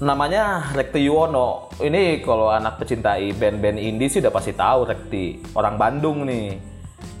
Namanya 0.00 0.72
Rekti 0.72 1.04
Yuwono. 1.08 1.72
Ini 1.80 2.24
kalau 2.24 2.48
anak 2.48 2.80
pecintai 2.80 3.36
band-band 3.36 3.76
indie 3.76 4.08
sih 4.08 4.20
udah 4.20 4.32
pasti 4.32 4.52
tahu 4.56 4.88
Rekti. 4.88 5.40
Orang 5.56 5.76
Bandung 5.76 6.24
nih. 6.24 6.56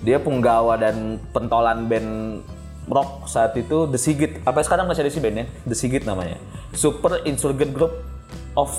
Dia 0.00 0.16
punggawa 0.16 0.80
dan 0.80 1.20
pentolan 1.32 1.84
band 1.88 2.40
rock 2.88 3.28
saat 3.28 3.52
itu 3.56 3.84
The 3.84 4.00
Sigit. 4.00 4.32
Apa 4.48 4.64
sekarang 4.64 4.88
masih 4.88 5.04
ada 5.04 5.12
sih 5.12 5.20
bandnya? 5.20 5.44
The 5.68 5.76
Sigit 5.76 6.08
namanya. 6.08 6.40
Super 6.72 7.20
Insurgent 7.28 7.76
Group 7.76 8.00
of 8.56 8.72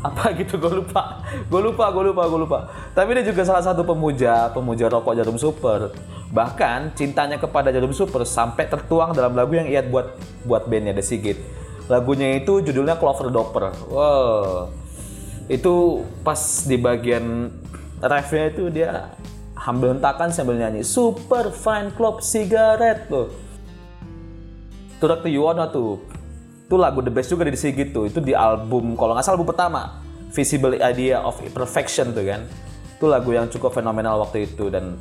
apa 0.00 0.32
gitu 0.40 0.56
gue 0.56 0.72
lupa. 0.84 1.20
Gue 1.48 1.60
lupa 1.60 1.88
gue 1.92 2.04
lupa 2.12 2.22
gue 2.28 2.40
lupa. 2.40 2.58
Tapi 2.96 3.20
dia 3.20 3.24
juga 3.24 3.44
salah 3.44 3.64
satu 3.64 3.84
pemuja 3.84 4.50
pemuja 4.52 4.88
rokok 4.88 5.14
jarum 5.16 5.36
super. 5.36 5.92
Bahkan 6.30 6.94
cintanya 6.94 7.36
kepada 7.36 7.74
jarum 7.74 7.92
super 7.92 8.22
sampai 8.22 8.70
tertuang 8.70 9.12
dalam 9.12 9.34
lagu 9.36 9.56
yang 9.56 9.66
ia 9.66 9.82
buat 9.82 10.14
buat 10.46 10.70
bandnya 10.70 10.96
The 10.96 11.04
Sigit 11.04 11.60
lagunya 11.90 12.38
itu 12.38 12.62
judulnya 12.62 12.94
Clover 12.94 13.34
Dopper. 13.34 13.74
Wow. 13.90 14.70
Itu 15.50 16.06
pas 16.22 16.38
di 16.62 16.78
bagian 16.78 17.50
refnya 17.98 18.54
itu 18.54 18.70
dia 18.70 19.10
ambil 19.58 19.98
hentakan 19.98 20.30
sambil 20.30 20.56
nyanyi 20.56 20.86
super 20.86 21.50
fine 21.50 21.90
club 21.98 22.22
cigarette. 22.22 23.10
Tuh 23.10 23.28
Turak 25.02 25.26
tuh 25.26 25.32
Yuwono 25.34 25.66
tuh 25.74 25.98
itu 26.70 26.78
lagu 26.78 27.02
the 27.02 27.10
best 27.10 27.26
juga 27.34 27.42
di 27.42 27.58
Sigit 27.58 27.90
tuh 27.90 28.06
itu 28.06 28.22
di 28.22 28.30
album 28.30 28.94
kalau 28.94 29.18
nggak 29.18 29.26
salah 29.26 29.42
album 29.42 29.50
pertama. 29.50 29.82
Visible 30.30 30.78
Idea 30.78 31.18
of 31.18 31.42
Imperfection 31.42 32.14
tuh 32.14 32.22
kan. 32.22 32.46
Itu 32.94 33.10
lagu 33.10 33.34
yang 33.34 33.50
cukup 33.50 33.74
fenomenal 33.74 34.22
waktu 34.22 34.46
itu. 34.46 34.70
Dan 34.70 34.94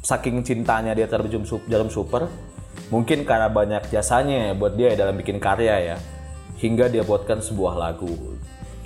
saking 0.00 0.40
cintanya 0.40 0.96
dia 0.96 1.04
terhadap 1.04 1.28
jarum 1.68 1.92
super 1.92 2.32
mungkin 2.88 3.28
karena 3.28 3.52
banyak 3.52 3.92
jasanya 3.92 4.56
buat 4.56 4.72
dia 4.72 4.96
dalam 4.96 5.12
bikin 5.20 5.36
karya 5.36 5.92
ya 5.92 5.96
hingga 6.56 6.88
dia 6.88 7.04
buatkan 7.04 7.44
sebuah 7.44 7.76
lagu. 7.76 8.08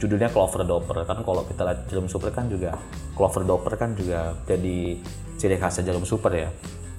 Judulnya 0.03 0.27
Clover 0.27 0.67
Dopper 0.67 1.07
kan 1.07 1.23
kalau 1.23 1.47
kita 1.47 1.63
lihat 1.63 1.87
jarum 1.87 2.11
super 2.11 2.35
kan 2.35 2.51
juga 2.51 2.75
Clover 3.15 3.47
Dopper 3.47 3.79
kan 3.79 3.95
juga 3.95 4.35
jadi 4.51 4.99
ciri 5.39 5.63
khasnya 5.63 5.95
jarum 5.95 6.03
super 6.03 6.35
ya. 6.35 6.51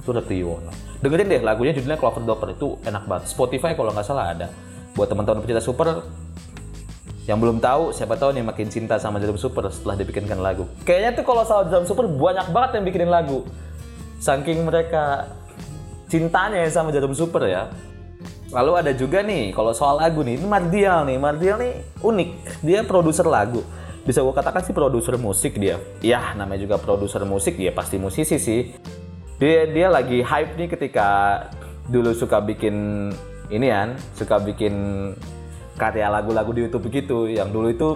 Itu 0.08 0.16
Yuwono 0.16 0.72
dengerin 1.04 1.28
deh 1.28 1.42
lagunya 1.44 1.76
judulnya 1.76 2.00
Clover 2.00 2.24
Dopper 2.24 2.56
itu 2.56 2.80
enak 2.88 3.04
banget. 3.04 3.28
Spotify 3.28 3.76
kalau 3.76 3.92
nggak 3.92 4.08
salah 4.08 4.32
ada 4.32 4.48
buat 4.98 5.08
teman-teman 5.14 5.46
pecinta 5.46 5.62
super 5.62 6.02
yang 7.28 7.44
belum 7.44 7.60
tahu 7.60 7.92
siapa 7.92 8.16
tahu 8.16 8.32
nih 8.32 8.42
makin 8.42 8.72
cinta 8.72 8.96
sama 8.96 9.20
Jarum 9.20 9.36
Super 9.36 9.68
setelah 9.68 10.00
dibikinkan 10.00 10.40
lagu. 10.40 10.64
Kayaknya 10.88 11.12
tuh 11.20 11.28
kalau 11.28 11.44
soal 11.44 11.68
Jarum 11.68 11.84
Super 11.84 12.08
banyak 12.08 12.56
banget 12.56 12.80
yang 12.80 12.84
bikinin 12.88 13.12
lagu. 13.12 13.44
Saking 14.24 14.64
mereka 14.64 15.28
cintanya 16.08 16.64
sama 16.72 16.96
Jarum 16.96 17.12
Super 17.12 17.44
ya. 17.52 17.68
Lalu 18.48 18.72
ada 18.80 18.92
juga 18.96 19.20
nih 19.28 19.52
kalau 19.52 19.76
soal 19.76 20.00
lagu 20.00 20.24
nih 20.24 20.40
ini 20.40 20.48
Mardial 20.48 21.04
nih. 21.04 21.18
Mardial 21.20 21.60
nih 21.60 21.74
unik. 22.00 22.30
Dia 22.64 22.88
produser 22.88 23.28
lagu. 23.28 23.60
Bisa 24.08 24.24
gue 24.24 24.32
katakan 24.32 24.64
sih 24.64 24.72
produser 24.72 25.20
musik 25.20 25.60
dia. 25.60 25.76
Ya 26.00 26.32
namanya 26.32 26.64
juga 26.64 26.80
produser 26.80 27.28
musik. 27.28 27.60
Dia 27.60 27.76
pasti 27.76 28.00
musisi 28.00 28.40
sih. 28.40 28.72
Dia 29.36 29.68
dia 29.68 29.92
lagi 29.92 30.24
hype 30.24 30.56
nih 30.56 30.72
ketika 30.72 31.08
dulu 31.92 32.16
suka 32.16 32.40
bikin 32.40 33.12
ini 33.48 33.72
kan 33.72 33.96
suka 34.16 34.40
bikin 34.44 34.74
karya 35.78 36.10
lagu-lagu 36.10 36.52
di 36.52 36.68
YouTube 36.68 36.90
begitu 36.90 37.30
yang 37.30 37.54
dulu 37.54 37.68
itu 37.70 37.90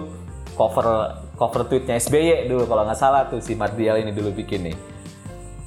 cover 0.54 1.18
cover 1.36 1.66
tweetnya 1.66 1.98
SBY 1.98 2.46
dulu 2.46 2.64
kalau 2.70 2.86
nggak 2.86 2.98
salah 2.98 3.26
tuh 3.26 3.42
si 3.42 3.58
Mardial 3.58 4.00
ini 4.00 4.14
dulu 4.14 4.32
bikin 4.32 4.72
nih. 4.72 4.76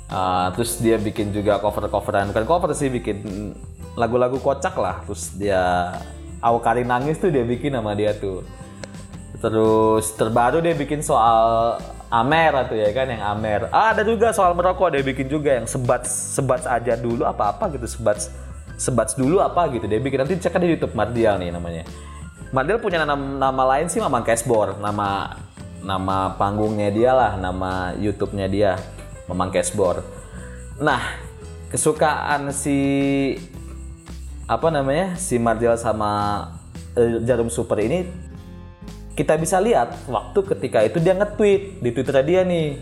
Uh, 0.06 0.54
terus 0.54 0.78
dia 0.80 1.02
bikin 1.02 1.34
juga 1.34 1.58
cover 1.58 1.90
coveran 1.90 2.30
bukan 2.30 2.46
cover 2.46 2.72
sih 2.78 2.94
bikin 2.94 3.52
lagu-lagu 4.00 4.40
kocak 4.40 4.74
lah. 4.78 5.04
Terus 5.06 5.36
dia 5.36 5.94
Awkari 6.46 6.86
nangis 6.86 7.18
tuh 7.18 7.34
dia 7.34 7.42
bikin 7.42 7.74
sama 7.74 7.98
dia 7.98 8.14
tuh. 8.14 8.46
Terus 9.42 10.14
terbaru 10.16 10.62
dia 10.62 10.78
bikin 10.78 11.02
soal 11.02 11.78
Amer 12.14 12.54
atau 12.54 12.78
ya 12.78 12.94
kan 12.94 13.10
yang 13.10 13.20
Amer. 13.20 13.68
Ah, 13.74 13.92
ada 13.92 14.06
juga 14.06 14.30
soal 14.32 14.54
merokok 14.54 14.94
dia 14.94 15.04
bikin 15.04 15.26
juga 15.28 15.58
yang 15.58 15.66
sebat 15.66 16.06
sebat 16.08 16.64
aja 16.70 16.96
dulu 16.96 17.26
apa 17.26 17.52
apa 17.52 17.74
gitu 17.74 17.90
sebat 17.90 18.30
sebats 18.76 19.16
dulu 19.16 19.40
apa 19.40 19.68
gitu. 19.72 19.88
Dia 19.88 20.00
bikin 20.00 20.24
nanti 20.24 20.40
cek 20.40 20.56
di 20.60 20.76
YouTube 20.76 20.96
Mardial 20.96 21.40
nih 21.40 21.52
namanya. 21.52 21.84
Mardial 22.52 22.80
punya 22.80 23.04
nama, 23.04 23.16
nama 23.16 23.64
lain 23.76 23.92
sih 23.92 24.00
Mamang 24.00 24.24
Cashboard. 24.24 24.80
Nama 24.80 25.36
nama 25.86 26.34
panggungnya 26.40 26.90
dia 26.90 27.12
lah 27.14 27.38
nama 27.38 27.94
YouTube-nya 27.98 28.48
dia 28.48 28.72
Mamang 29.28 29.52
Cashboard. 29.52 30.04
Nah 30.80 31.20
kesukaan 31.70 32.54
si 32.56 32.78
apa 34.46 34.70
namanya 34.70 35.18
si 35.18 35.42
Mardial 35.42 35.76
sama 35.76 36.46
uh, 36.94 37.18
Jarum 37.26 37.50
Super 37.50 37.82
ini 37.82 38.06
kita 39.16 39.40
bisa 39.40 39.58
lihat 39.64 39.96
waktu 40.12 40.40
ketika 40.44 40.84
itu 40.84 41.00
dia 41.00 41.16
nge-tweet 41.16 41.80
di 41.80 41.90
Twitter 41.96 42.20
dia 42.22 42.44
nih. 42.44 42.80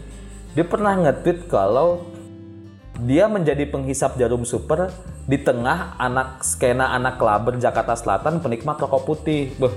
Dia 0.54 0.66
pernah 0.66 0.94
nge-tweet 0.98 1.50
kalau 1.50 2.12
dia 3.02 3.26
menjadi 3.26 3.66
penghisap 3.66 4.22
jarum 4.22 4.46
super 4.46 4.94
di 5.26 5.42
tengah 5.42 5.98
anak 5.98 6.46
skena 6.46 6.94
anak 6.94 7.18
klaber 7.18 7.58
Jakarta 7.58 7.98
Selatan 7.98 8.38
penikmat 8.38 8.78
rokok 8.78 9.02
putih. 9.08 9.50
Beuh. 9.58 9.74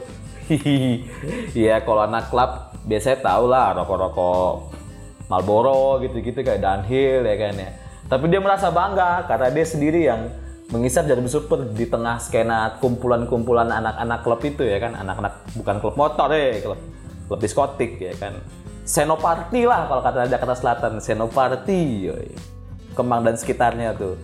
Iya, 1.57 1.83
kalau 1.83 2.07
anak 2.07 2.31
klub 2.31 2.71
biasanya 2.87 3.19
tau 3.19 3.51
lah 3.51 3.75
rokok-rokok 3.83 4.79
Marlboro 5.27 5.99
gitu-gitu 6.07 6.47
kayak 6.47 6.63
Dunhill 6.63 7.27
ya 7.27 7.35
kan 7.35 7.55
ya. 7.59 7.71
Tapi 8.07 8.31
dia 8.31 8.39
merasa 8.39 8.71
bangga 8.71 9.27
karena 9.27 9.51
dia 9.51 9.67
sendiri 9.67 10.07
yang 10.07 10.31
menghisap 10.71 11.11
jarum 11.11 11.27
super 11.27 11.67
di 11.67 11.87
tengah 11.91 12.23
skena 12.23 12.79
kumpulan-kumpulan 12.79 13.71
anak-anak 13.71 14.23
klub 14.23 14.39
itu 14.47 14.63
ya 14.63 14.79
kan, 14.79 14.95
anak-anak 14.95 15.43
bukan 15.59 15.77
klub 15.83 15.95
motor 15.99 16.31
ya, 16.31 16.63
klub, 16.63 16.79
klub 17.27 17.41
diskotik 17.43 17.99
ya 17.99 18.15
kan. 18.15 18.39
Senoparty 18.87 19.67
lah 19.67 19.91
kalau 19.91 19.99
kata 19.99 20.31
Jakarta 20.31 20.55
Selatan, 20.55 21.03
Senoparty. 21.03 22.07
Yoi. 22.07 22.56
Kemang 22.97 23.23
dan 23.23 23.37
sekitarnya 23.37 23.93
tuh. 23.93 24.17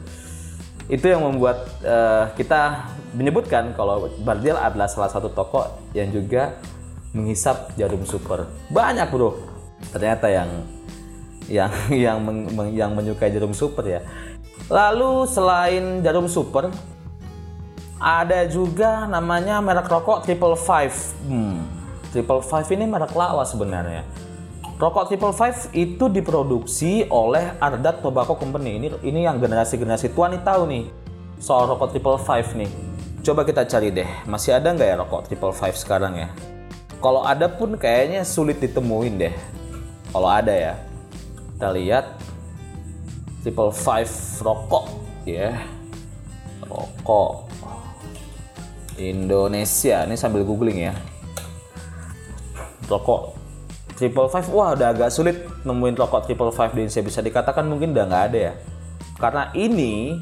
Itu 0.89 1.07
yang 1.13 1.23
membuat 1.23 1.69
uh, 1.85 2.33
kita 2.35 2.91
menyebutkan 3.13 3.77
kalau 3.77 4.09
Bardial 4.25 4.57
adalah 4.57 4.89
salah 4.89 5.13
satu 5.13 5.29
tokoh 5.31 5.69
yang 5.93 6.09
juga 6.09 6.57
menghisap 7.13 7.77
jarum 7.77 8.03
super. 8.09 8.49
Banyak 8.73 9.13
bro, 9.13 9.37
ternyata 9.93 10.33
yang 10.33 10.51
yang 11.47 11.71
yang 12.09 12.19
men, 12.25 12.39
yang 12.73 12.91
menyukai 12.97 13.29
jarum 13.29 13.53
super 13.53 13.85
ya. 13.85 14.01
Lalu 14.73 15.29
selain 15.29 16.01
jarum 16.01 16.27
super, 16.27 16.73
ada 18.01 18.49
juga 18.49 19.05
namanya 19.05 19.61
merek 19.61 19.87
rokok 19.87 20.25
Triple 20.25 20.57
Five. 20.57 20.97
Hmm, 21.29 21.69
Triple 22.11 22.41
Five 22.41 22.67
ini 22.73 22.89
merek 22.89 23.13
lawas 23.13 23.53
sebenarnya 23.53 24.32
Rokok 24.83 25.15
Triple 25.15 25.31
Five 25.31 25.71
itu 25.79 26.11
diproduksi 26.11 27.07
oleh 27.07 27.55
Ardat 27.63 28.03
Tobacco 28.03 28.35
Company. 28.35 28.83
Ini 28.83 28.99
ini 29.07 29.23
yang 29.23 29.39
generasi-generasi 29.39 30.11
tua 30.11 30.27
nih 30.27 30.43
tahu 30.43 30.67
nih 30.67 30.91
soal 31.39 31.71
rokok 31.71 31.95
Triple 31.95 32.19
Five 32.19 32.51
nih. 32.59 32.67
Coba 33.23 33.47
kita 33.47 33.63
cari 33.63 33.95
deh, 33.95 34.11
masih 34.27 34.59
ada 34.59 34.75
nggak 34.75 34.89
ya 34.91 34.97
rokok 34.99 35.31
Triple 35.31 35.55
Five 35.55 35.79
sekarang 35.79 36.19
ya? 36.19 36.35
Kalau 36.99 37.23
ada 37.23 37.47
pun 37.47 37.79
kayaknya 37.79 38.27
sulit 38.27 38.59
ditemuin 38.59 39.23
deh. 39.23 39.35
Kalau 40.11 40.27
ada 40.27 40.51
ya, 40.51 40.75
kita 41.55 41.69
lihat 41.79 42.19
Triple 43.47 43.71
Five 43.71 44.11
rokok 44.43 44.91
ya, 45.23 45.63
rokok 46.67 47.47
Indonesia. 48.99 50.11
Ini 50.11 50.19
sambil 50.19 50.43
googling 50.43 50.91
ya. 50.91 50.95
Rokok 52.91 53.42
triple 54.03 54.27
five 54.27 54.51
wah 54.51 54.75
udah 54.75 54.91
agak 54.91 55.15
sulit 55.15 55.47
nemuin 55.63 55.95
rokok 55.95 56.27
triple 56.27 56.51
five 56.51 56.75
di 56.75 56.83
Indonesia 56.83 57.07
bisa 57.07 57.23
dikatakan 57.23 57.63
mungkin 57.71 57.95
udah 57.95 58.05
nggak 58.11 58.25
ada 58.35 58.39
ya 58.51 58.55
karena 59.23 59.55
ini 59.55 60.19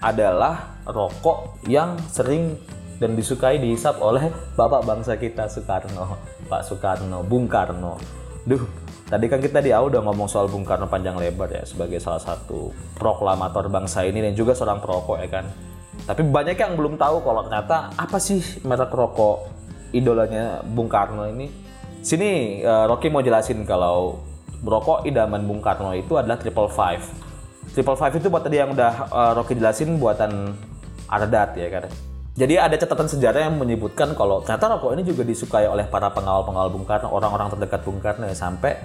adalah 0.00 0.80
rokok 0.88 1.60
yang 1.68 2.00
sering 2.08 2.56
dan 2.96 3.12
disukai 3.12 3.60
dihisap 3.60 4.00
oleh 4.00 4.32
bapak 4.56 4.80
bangsa 4.88 5.20
kita 5.20 5.44
Soekarno 5.52 6.16
Pak 6.48 6.64
Soekarno 6.64 7.20
Bung 7.20 7.44
Karno 7.44 8.00
duh 8.48 8.88
Tadi 9.08 9.24
kan 9.24 9.40
kita 9.40 9.64
di 9.64 9.72
awal 9.72 9.88
udah 9.88 10.04
ngomong 10.04 10.28
soal 10.28 10.52
Bung 10.52 10.68
Karno 10.68 10.84
panjang 10.84 11.16
lebar 11.16 11.48
ya 11.48 11.64
sebagai 11.64 11.96
salah 11.96 12.20
satu 12.20 12.68
proklamator 12.92 13.72
bangsa 13.72 14.04
ini 14.04 14.20
dan 14.20 14.36
juga 14.36 14.52
seorang 14.52 14.84
perokok 14.84 15.16
ya 15.24 15.28
kan. 15.32 15.48
Tapi 16.04 16.28
banyak 16.28 16.60
yang 16.60 16.76
belum 16.76 17.00
tahu 17.00 17.24
kalau 17.24 17.40
ternyata 17.48 17.88
apa 17.96 18.20
sih 18.20 18.44
merek 18.68 18.92
rokok 18.92 19.48
idolanya 19.96 20.60
Bung 20.60 20.92
Karno 20.92 21.24
ini. 21.24 21.48
Sini 22.02 22.62
uh, 22.62 22.86
Rocky 22.86 23.10
mau 23.10 23.20
jelasin 23.20 23.66
kalau 23.66 24.22
rokok 24.62 25.06
idaman 25.06 25.44
Bung 25.46 25.62
Karno 25.62 25.94
itu 25.94 26.14
adalah 26.14 26.38
Triple 26.38 26.70
Five. 26.70 27.02
Triple 27.74 27.98
Five 27.98 28.14
itu 28.18 28.26
buat 28.30 28.42
tadi 28.42 28.58
yang 28.58 28.74
udah 28.74 28.92
uh, 29.10 29.32
Rocky 29.38 29.58
jelasin 29.58 29.98
buatan 29.98 30.54
Ardat 31.08 31.56
ya 31.58 31.68
kan. 31.68 31.90
Jadi 32.38 32.54
ada 32.54 32.78
catatan 32.78 33.10
sejarah 33.10 33.50
yang 33.50 33.58
menyebutkan 33.58 34.14
kalau 34.14 34.38
ternyata 34.46 34.78
rokok 34.78 34.94
ini 34.94 35.02
juga 35.02 35.26
disukai 35.26 35.66
oleh 35.66 35.90
para 35.90 36.06
pengawal-pengawal 36.14 36.70
Bung 36.70 36.86
Karno, 36.86 37.10
orang-orang 37.10 37.50
terdekat 37.50 37.82
Bung 37.82 37.98
Karno 37.98 38.30
ya 38.30 38.36
sampai 38.38 38.78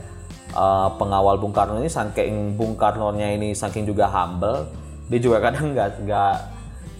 uh, 0.57 0.89
pengawal 0.97 1.37
Bung 1.37 1.53
Karno 1.53 1.77
ini 1.77 1.85
saking 1.85 2.57
Bung 2.57 2.73
Karno-nya 2.73 3.29
ini 3.29 3.53
saking 3.53 3.85
juga 3.85 4.09
humble, 4.09 4.65
dia 5.05 5.21
juga 5.21 5.37
kadang 5.37 5.69
nggak 5.69 6.01
nggak 6.01 6.33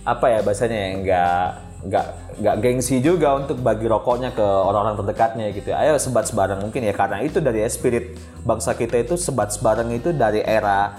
apa 0.05 0.25
ya 0.29 0.39
bahasanya 0.45 0.77
ya 0.77 0.89
nggak 1.01 1.47
nggak 1.83 2.39
nggak 2.39 2.55
gengsi 2.63 3.03
juga 3.03 3.35
untuk 3.35 3.59
bagi 3.59 3.91
rokoknya 3.91 4.31
ke 4.31 4.41
orang-orang 4.41 5.03
terdekatnya 5.03 5.51
gitu. 5.51 5.75
Ayo 5.75 5.99
sebat 5.99 6.31
sebarang 6.31 6.63
mungkin 6.63 6.87
ya 6.87 6.95
karena 6.95 7.19
itu 7.19 7.43
dari 7.43 7.59
spirit 7.67 8.15
bangsa 8.47 8.71
kita 8.71 9.03
itu 9.03 9.19
sebat 9.19 9.51
sebarang 9.51 9.91
itu 9.91 10.15
dari 10.15 10.39
era 10.39 10.95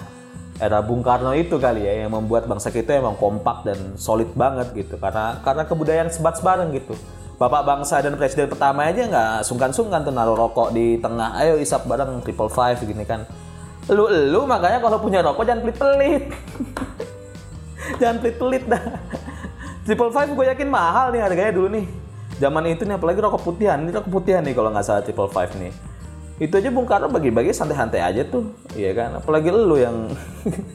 era 0.61 0.79
Bung 0.85 1.01
Karno 1.01 1.33
itu 1.33 1.57
kali 1.57 1.89
ya 1.89 2.05
yang 2.05 2.13
membuat 2.13 2.45
bangsa 2.47 2.69
kita 2.69 3.01
emang 3.01 3.17
kompak 3.17 3.65
dan 3.65 3.97
solid 3.97 4.29
banget 4.37 4.77
gitu. 4.77 5.01
Karena 5.01 5.41
karena 5.41 5.65
kebudayaan 5.65 6.13
sebat 6.13 6.37
sebarang 6.37 6.69
gitu. 6.77 6.95
Bapak 7.35 7.67
bangsa 7.67 7.99
dan 7.99 8.15
presiden 8.15 8.47
pertama 8.47 8.87
aja 8.87 9.11
nggak 9.11 9.43
sungkan-sungkan 9.43 10.07
tuh 10.07 10.15
naruh 10.15 10.37
rokok 10.37 10.71
di 10.77 11.01
tengah. 11.01 11.35
Ayo 11.41 11.57
isap 11.59 11.89
bareng 11.89 12.21
triple 12.21 12.53
five 12.53 12.79
gini 12.85 13.09
kan. 13.09 13.25
Lu 13.89 14.07
lu 14.07 14.45
makanya 14.45 14.85
kalau 14.85 15.01
punya 15.01 15.25
rokok 15.25 15.49
jangan 15.49 15.65
pelit-pelit. 15.65 16.25
Jangan 18.01 18.17
pelit-pelit 18.17 18.65
dah 18.65 18.81
triple 19.85 20.11
five 20.11 20.33
gue 20.33 20.45
yakin 20.49 20.69
mahal 20.73 21.13
nih 21.13 21.21
harganya 21.21 21.53
dulu 21.53 21.69
nih. 21.69 21.87
Zaman 22.41 22.67
itu 22.67 22.83
nih 22.83 22.97
apalagi 22.99 23.21
rokok 23.21 23.43
putihan. 23.45 23.79
Ini 23.85 23.93
rokok 23.95 24.11
putihan 24.11 24.43
nih 24.43 24.57
kalau 24.57 24.73
nggak 24.73 24.85
salah 24.85 25.05
triple 25.05 25.31
five 25.31 25.53
nih. 25.61 25.71
Itu 26.41 26.59
aja 26.59 26.67
Bung 26.75 26.89
Karno 26.89 27.07
bagi-bagi 27.07 27.55
santai-santai 27.55 28.03
aja 28.03 28.27
tuh 28.27 28.51
iya 28.75 28.91
kan? 28.91 29.23
Apalagi 29.23 29.55
lu 29.55 29.79
yang 29.79 30.11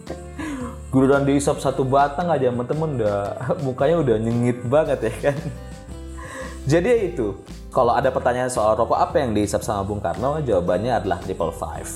gururan 0.94 1.28
diisap 1.28 1.60
satu 1.60 1.84
batang 1.84 2.32
aja 2.32 2.48
temen-temen 2.48 2.96
udah 3.02 3.18
mukanya 3.68 4.00
udah 4.00 4.16
nyengit 4.22 4.64
banget 4.64 5.12
ya 5.12 5.14
kan? 5.30 5.38
Jadi 6.72 6.88
ya 6.88 6.98
itu 7.12 7.36
kalau 7.76 7.92
ada 7.92 8.08
pertanyaan 8.14 8.48
soal 8.48 8.78
rokok 8.78 8.96
apa 8.96 9.20
yang 9.20 9.36
diisap 9.36 9.66
sama 9.66 9.84
Bung 9.84 10.00
Karno? 10.00 10.40
Jawabannya 10.40 10.96
adalah 10.96 11.20
triple 11.20 11.52
five. 11.52 11.90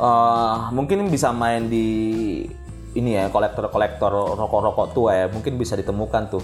Uh, 0.00 0.72
mungkin 0.72 1.12
bisa 1.12 1.28
main 1.28 1.68
di 1.68 2.48
ini 2.94 3.14
ya 3.14 3.30
kolektor-kolektor 3.30 4.34
rokok-rokok 4.34 4.86
tua 4.90 5.12
ya 5.14 5.26
mungkin 5.30 5.54
bisa 5.54 5.78
ditemukan 5.78 6.22
tuh. 6.30 6.42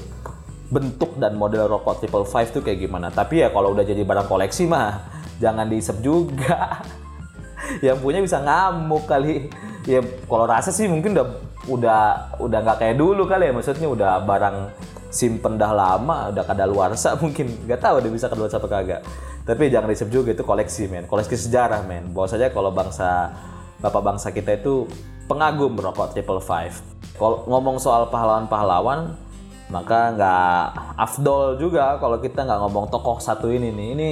Bentuk 0.66 1.14
dan 1.22 1.38
model 1.38 1.70
rokok 1.70 2.02
triple 2.02 2.26
five 2.26 2.50
tuh 2.50 2.62
kayak 2.62 2.86
gimana. 2.86 3.10
Tapi 3.14 3.42
ya 3.42 3.54
kalau 3.54 3.70
udah 3.70 3.86
jadi 3.86 4.02
barang 4.02 4.26
koleksi 4.26 4.66
mah 4.66 5.06
jangan 5.42 5.66
diisep 5.66 5.98
juga. 6.02 6.82
Yang 7.86 7.98
punya 8.02 8.18
bisa 8.22 8.42
ngamuk 8.42 9.06
kali. 9.06 9.50
Ya 9.86 10.02
kalau 10.02 10.46
rasa 10.46 10.74
sih 10.74 10.90
mungkin 10.90 11.14
udah 11.14 11.26
udah 11.66 12.02
udah 12.42 12.58
nggak 12.62 12.78
kayak 12.82 12.96
dulu 12.98 13.26
kali 13.26 13.50
ya. 13.50 13.52
Maksudnya 13.54 13.86
udah 13.90 14.12
barang 14.26 14.56
simpen 15.06 15.54
dah 15.54 15.70
lama 15.70 16.34
udah 16.34 16.44
kada 16.46 16.66
luarsa 16.66 17.14
mungkin. 17.22 17.46
Nggak 17.66 17.80
tahu 17.82 17.96
dia 18.02 18.10
bisa 18.10 18.26
keluar 18.26 18.50
apa 18.50 18.66
kagak. 18.66 19.00
Tapi 19.46 19.70
jangan 19.70 19.86
disep 19.86 20.10
juga 20.10 20.34
itu 20.34 20.42
koleksi 20.42 20.90
men. 20.90 21.06
Koleksi 21.06 21.38
sejarah 21.38 21.86
men. 21.86 22.10
Bawa 22.10 22.26
saja 22.26 22.50
kalau 22.50 22.74
bangsa 22.74 23.30
bapak 23.78 24.02
bangsa 24.02 24.34
kita 24.34 24.58
itu 24.58 24.90
pengagum 25.26 25.74
rokok 25.78 26.14
triple 26.14 26.42
five 26.42 26.74
kalau 27.18 27.44
ngomong 27.50 27.82
soal 27.82 28.08
pahlawan-pahlawan 28.10 29.14
maka 29.66 30.14
nggak 30.14 30.64
afdol 30.94 31.58
juga 31.58 31.98
kalau 31.98 32.22
kita 32.22 32.46
nggak 32.46 32.60
ngomong 32.62 32.86
tokoh 32.86 33.18
satu 33.18 33.50
ini 33.50 33.74
nih 33.74 33.88
ini 33.98 34.10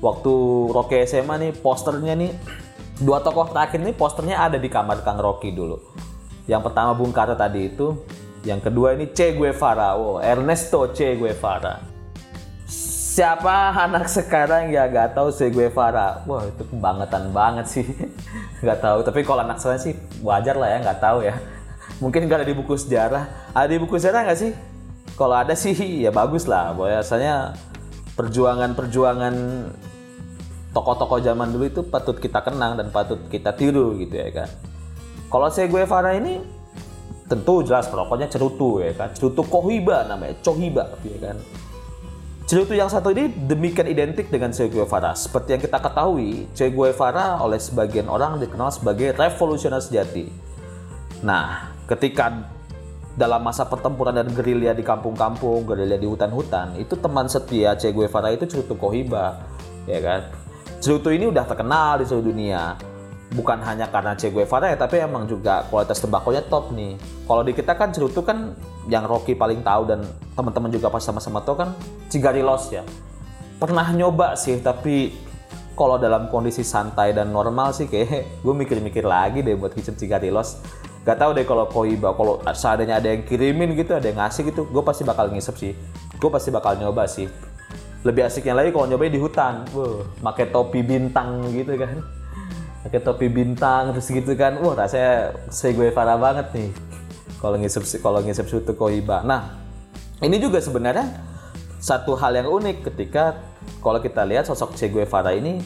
waktu 0.00 0.32
Rocky 0.72 1.04
SMA 1.04 1.36
nih 1.36 1.52
posternya 1.60 2.16
nih 2.16 2.32
dua 3.00 3.20
tokoh 3.24 3.48
terakhir 3.48 3.80
nih 3.80 3.96
posternya 3.96 4.36
ada 4.40 4.60
di 4.60 4.68
kamar 4.68 5.00
Kang 5.00 5.20
Rocky 5.20 5.52
dulu. 5.52 5.80
Yang 6.44 6.68
pertama 6.68 6.92
Bung 6.92 7.12
Karno 7.12 7.36
tadi 7.36 7.72
itu, 7.72 7.96
yang 8.44 8.60
kedua 8.60 8.92
ini 8.96 9.08
Che 9.12 9.32
Guevara, 9.32 9.96
wow, 9.96 10.20
Ernesto 10.20 10.92
Che 10.92 11.16
Guevara. 11.16 11.89
Siapa 13.10 13.74
anak 13.74 14.06
sekarang 14.06 14.70
ya 14.70 14.86
gak 14.86 15.18
tahu 15.18 15.34
Che 15.34 15.50
Guevara? 15.50 16.22
Wah 16.30 16.46
itu 16.46 16.62
kebangetan 16.62 17.34
banget 17.34 17.66
sih, 17.66 17.82
gak 18.66 18.78
tahu. 18.78 19.02
Tapi 19.02 19.26
kalau 19.26 19.42
anak 19.42 19.58
saya 19.58 19.82
sih 19.82 19.98
wajar 20.22 20.54
lah 20.54 20.70
ya 20.70 20.78
nggak 20.78 21.02
tahu 21.02 21.26
ya. 21.26 21.34
Mungkin 22.02 22.30
gak 22.30 22.46
ada 22.46 22.46
di 22.46 22.54
buku 22.54 22.78
sejarah. 22.78 23.50
Ada 23.50 23.66
di 23.66 23.82
buku 23.82 23.98
sejarah 23.98 24.30
nggak 24.30 24.38
sih? 24.38 24.54
Kalau 25.18 25.34
ada 25.34 25.58
sih 25.58 25.74
ya 26.06 26.14
bagus 26.14 26.46
lah. 26.46 26.70
Biasanya 26.70 27.58
perjuangan-perjuangan 28.14 29.34
tokoh-tokoh 30.70 31.18
zaman 31.18 31.50
dulu 31.50 31.66
itu 31.66 31.82
patut 31.82 32.14
kita 32.14 32.46
kenang 32.46 32.78
dan 32.78 32.94
patut 32.94 33.26
kita 33.26 33.50
tiru 33.58 33.98
gitu 33.98 34.22
ya 34.22 34.30
kan. 34.30 34.48
Kalau 35.26 35.50
saya 35.50 35.66
gue 35.66 35.82
Farah 35.82 36.14
ini 36.14 36.38
tentu 37.26 37.66
jelas 37.66 37.90
perokoknya 37.90 38.30
cerutu 38.30 38.78
ya 38.78 38.94
kan. 38.94 39.10
Cerutu 39.18 39.42
Kohiba 39.42 40.06
namanya, 40.06 40.38
Cohiba 40.46 40.94
ya 41.02 41.18
kan. 41.18 41.38
Cerutu 42.50 42.74
yang 42.74 42.90
satu 42.90 43.14
ini 43.14 43.30
demikian 43.30 43.86
identik 43.86 44.26
dengan 44.26 44.50
Che 44.50 44.66
Guevara. 44.66 45.14
Seperti 45.14 45.54
yang 45.54 45.62
kita 45.62 45.78
ketahui, 45.78 46.50
Che 46.50 46.66
Guevara 46.74 47.38
oleh 47.38 47.62
sebagian 47.62 48.10
orang 48.10 48.42
dikenal 48.42 48.74
sebagai 48.74 49.14
revolusioner 49.14 49.78
sejati. 49.78 50.26
Nah, 51.22 51.70
ketika 51.86 52.50
dalam 53.14 53.46
masa 53.46 53.70
pertempuran 53.70 54.18
dan 54.18 54.34
gerilya 54.34 54.74
di 54.74 54.82
kampung-kampung, 54.82 55.62
gerilya 55.62 55.94
di 55.94 56.10
hutan-hutan, 56.10 56.74
itu 56.74 56.98
teman 56.98 57.30
setia 57.30 57.78
Che 57.78 57.94
Guevara 57.94 58.34
itu 58.34 58.50
Cerutu 58.50 58.74
Kohiba, 58.74 59.46
ya 59.86 60.02
kan? 60.02 60.34
Cerutu 60.82 61.14
ini 61.14 61.30
udah 61.30 61.46
terkenal 61.46 62.02
di 62.02 62.10
seluruh 62.10 62.34
dunia. 62.34 62.74
Bukan 63.30 63.62
hanya 63.62 63.86
karena 63.94 64.18
Che 64.18 64.26
Guevara 64.26 64.74
ya, 64.74 64.74
tapi 64.74 64.98
emang 64.98 65.30
juga 65.30 65.70
kualitas 65.70 66.02
tembakonya 66.02 66.42
top 66.50 66.74
nih. 66.74 66.98
Kalau 67.30 67.46
di 67.46 67.54
kita 67.54 67.78
kan 67.78 67.94
Cerutu 67.94 68.26
kan 68.26 68.58
yang 68.90 69.06
Rocky 69.06 69.38
paling 69.38 69.62
tahu 69.62 69.86
dan 69.86 70.02
teman-teman 70.34 70.68
juga 70.74 70.90
pas 70.90 71.00
sama-sama 71.00 71.38
tahu 71.40 71.56
kan 71.62 71.70
Cigarilos 72.10 72.74
ya. 72.74 72.82
Pernah 73.62 73.86
nyoba 73.94 74.34
sih, 74.34 74.58
tapi 74.58 75.14
kalau 75.78 75.96
dalam 75.96 76.26
kondisi 76.28 76.66
santai 76.66 77.14
dan 77.14 77.30
normal 77.30 77.70
sih 77.70 77.86
kayak 77.86 78.26
gue 78.44 78.54
mikir-mikir 78.54 79.06
lagi 79.06 79.46
deh 79.46 79.54
buat 79.54 79.72
kicep 79.72 79.94
Cigarilos. 79.94 80.58
Gak 81.06 81.16
tau 81.16 81.32
deh 81.32 81.48
kalau 81.48 81.64
Koiba, 81.64 82.12
kalau 82.12 82.44
seadanya 82.52 83.00
ada 83.00 83.08
yang 83.08 83.24
kirimin 83.24 83.72
gitu, 83.72 83.96
ada 83.96 84.04
yang 84.04 84.20
ngasih 84.20 84.52
gitu, 84.52 84.68
gue 84.68 84.82
pasti 84.84 85.06
bakal 85.06 85.32
ngisep 85.32 85.56
sih. 85.56 85.72
Gue 86.20 86.28
pasti 86.28 86.52
bakal 86.52 86.76
nyoba 86.76 87.08
sih 87.08 87.24
lebih 88.00 88.24
asiknya 88.24 88.56
lagi 88.56 88.72
kalau 88.72 88.88
nyobain 88.88 89.12
di 89.12 89.20
hutan 89.20 89.68
wah 89.76 90.00
pakai 90.32 90.48
topi 90.48 90.80
bintang 90.80 91.44
gitu 91.52 91.76
kan 91.76 92.00
pakai 92.88 93.00
topi 93.04 93.28
bintang 93.28 93.92
terus 93.92 94.08
gitu 94.08 94.32
kan 94.40 94.56
wah 94.56 94.72
rasanya 94.72 95.36
saya 95.52 95.76
gue 95.76 95.92
parah 95.92 96.16
banget 96.16 96.48
nih 96.56 96.70
kalau 97.40 97.56
ngisep 97.56 97.82
kalau 98.04 98.20
ngisep 98.20 98.46
sutu 98.46 98.76
kohiba 98.76 99.24
nah 99.24 99.58
ini 100.20 100.36
juga 100.36 100.60
sebenarnya 100.60 101.08
satu 101.80 102.12
hal 102.14 102.36
yang 102.36 102.48
unik 102.52 102.92
ketika 102.92 103.40
kalau 103.80 103.98
kita 104.04 104.20
lihat 104.28 104.44
sosok 104.44 104.76
Che 104.76 104.92
Guevara 104.92 105.32
ini 105.32 105.56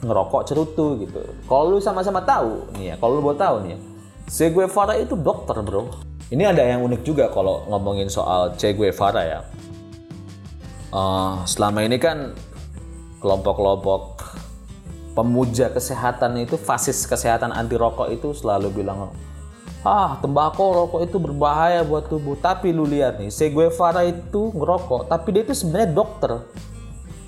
ngerokok 0.00 0.42
cerutu 0.46 0.96
gitu. 1.02 1.18
Kalau 1.44 1.76
lu 1.76 1.78
sama-sama 1.82 2.22
tahu 2.22 2.70
nih 2.78 2.94
ya, 2.94 3.02
kalau 3.02 3.18
lu 3.18 3.22
mau 3.26 3.34
tahu 3.34 3.66
nih 3.66 3.74
ya, 3.74 3.78
Che 4.30 4.46
Guevara 4.54 4.94
itu 4.94 5.18
dokter 5.18 5.58
bro. 5.58 5.90
Ini 6.30 6.54
ada 6.54 6.62
yang 6.62 6.86
unik 6.86 7.02
juga 7.02 7.26
kalau 7.34 7.66
ngomongin 7.66 8.06
soal 8.06 8.54
Che 8.54 8.70
Guevara 8.70 9.26
ya 9.26 9.40
uh, 10.94 11.42
selama 11.46 11.86
ini 11.86 11.98
kan 11.98 12.34
kelompok-kelompok 13.22 14.22
pemuja 15.14 15.70
kesehatan 15.74 16.38
itu 16.46 16.54
fasis 16.54 17.02
kesehatan 17.04 17.50
anti 17.50 17.74
rokok 17.74 18.08
itu 18.14 18.30
selalu 18.30 18.70
bilang 18.70 19.10
ah 19.80 20.20
tembakau 20.20 20.76
rokok 20.76 21.00
itu 21.08 21.16
berbahaya 21.16 21.80
buat 21.84 22.08
tubuh. 22.08 22.36
Tapi 22.36 22.72
lu 22.72 22.84
lihat 22.84 23.16
nih 23.16 23.32
Che 23.32 23.48
Guevara 23.48 24.04
itu 24.04 24.52
ngerokok 24.52 25.08
tapi 25.08 25.32
dia 25.32 25.42
itu 25.44 25.54
sebenarnya 25.56 25.88
dokter. 25.92 26.32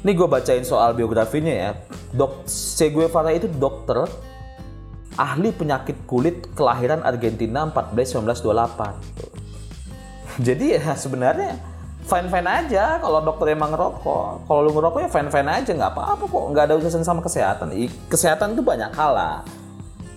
Ini 0.03 0.19
gue 0.19 0.27
bacain 0.27 0.67
soal 0.67 0.93
biografinya 0.99 1.53
ya. 1.53 1.71
Dok 2.13 2.45
Che 2.49 2.93
Guevara 2.93 3.33
itu 3.33 3.49
dokter 3.49 4.05
ahli 5.17 5.53
penyakit 5.53 6.09
kulit 6.09 6.57
kelahiran 6.57 7.05
Argentina 7.05 7.69
14 7.69 8.25
1928 8.25 9.21
jadi 10.49 10.81
ya 10.81 10.97
sebenarnya 10.97 11.61
fine 12.09 12.33
fine 12.33 12.49
aja 12.49 12.97
kalau 12.97 13.21
dokter 13.21 13.53
emang 13.53 13.77
ngerokok. 13.77 14.49
Kalau 14.49 14.61
lu 14.65 14.73
ngerokok 14.73 15.05
ya 15.05 15.09
fine 15.13 15.29
fine 15.29 15.49
aja 15.53 15.71
nggak 15.73 15.93
apa 15.93 16.03
apa 16.17 16.25
kok. 16.25 16.45
Nggak 16.53 16.65
ada 16.69 16.75
urusan 16.81 17.05
sama 17.05 17.21
kesehatan. 17.21 17.73
Kesehatan 18.09 18.57
itu 18.57 18.65
banyak 18.65 18.91
hal 18.97 19.13
lah 19.13 19.62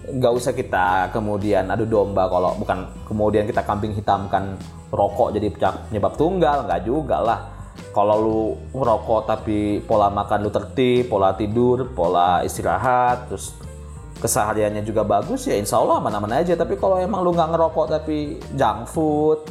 nggak 0.06 0.34
usah 0.38 0.54
kita 0.54 1.10
kemudian 1.10 1.66
adu 1.72 1.90
domba 1.90 2.30
kalau 2.30 2.54
bukan 2.58 2.86
kemudian 3.10 3.50
kita 3.50 3.66
kambing 3.66 3.94
hitamkan 3.98 4.54
rokok 4.94 5.34
jadi 5.34 5.50
penyebab 5.50 6.14
tunggal 6.14 6.66
nggak 6.70 6.82
juga 6.86 7.18
lah 7.22 7.40
kalau 7.96 8.16
lu 8.20 8.42
ngerokok 8.76 9.22
tapi 9.24 9.80
pola 9.84 10.12
makan 10.12 10.44
lu 10.44 10.52
tertib, 10.52 11.08
pola 11.08 11.32
tidur, 11.32 11.96
pola 11.96 12.44
istirahat, 12.44 13.32
terus 13.32 13.56
kesehariannya 14.20 14.84
juga 14.84 15.08
bagus 15.08 15.48
ya 15.48 15.56
insya 15.56 15.80
Allah 15.80 16.04
mana-mana 16.04 16.44
aja. 16.44 16.60
Tapi 16.60 16.76
kalau 16.76 17.00
emang 17.00 17.24
lu 17.24 17.32
nggak 17.32 17.56
ngerokok 17.56 17.86
tapi 17.88 18.40
junk 18.56 18.92
food, 18.92 19.48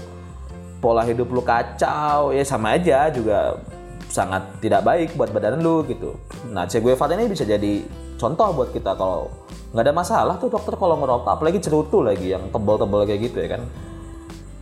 pola 0.80 1.08
hidup 1.08 1.28
lu 1.32 1.40
kacau, 1.40 2.36
ya 2.36 2.44
sama 2.44 2.76
aja 2.76 3.08
juga 3.08 3.56
sangat 4.12 4.44
tidak 4.60 4.84
baik 4.84 5.16
buat 5.16 5.32
badan 5.32 5.64
lu 5.64 5.80
gitu. 5.88 6.12
Nah, 6.52 6.68
Che 6.68 6.84
Guevara 6.84 7.16
ini 7.16 7.32
bisa 7.32 7.48
jadi 7.48 7.80
contoh 8.20 8.48
buat 8.54 8.70
kita 8.70 8.94
kalau 8.94 9.30
nggak 9.74 9.84
ada 9.90 9.94
masalah 9.94 10.34
tuh 10.38 10.50
dokter 10.54 10.78
kalau 10.78 10.94
ngerokok, 11.02 11.30
apalagi 11.34 11.58
cerutu 11.58 11.98
lagi 11.98 12.30
yang 12.30 12.46
tebal-tebal 12.54 13.02
kayak 13.06 13.20
gitu 13.30 13.42
ya 13.42 13.58
kan. 13.58 13.62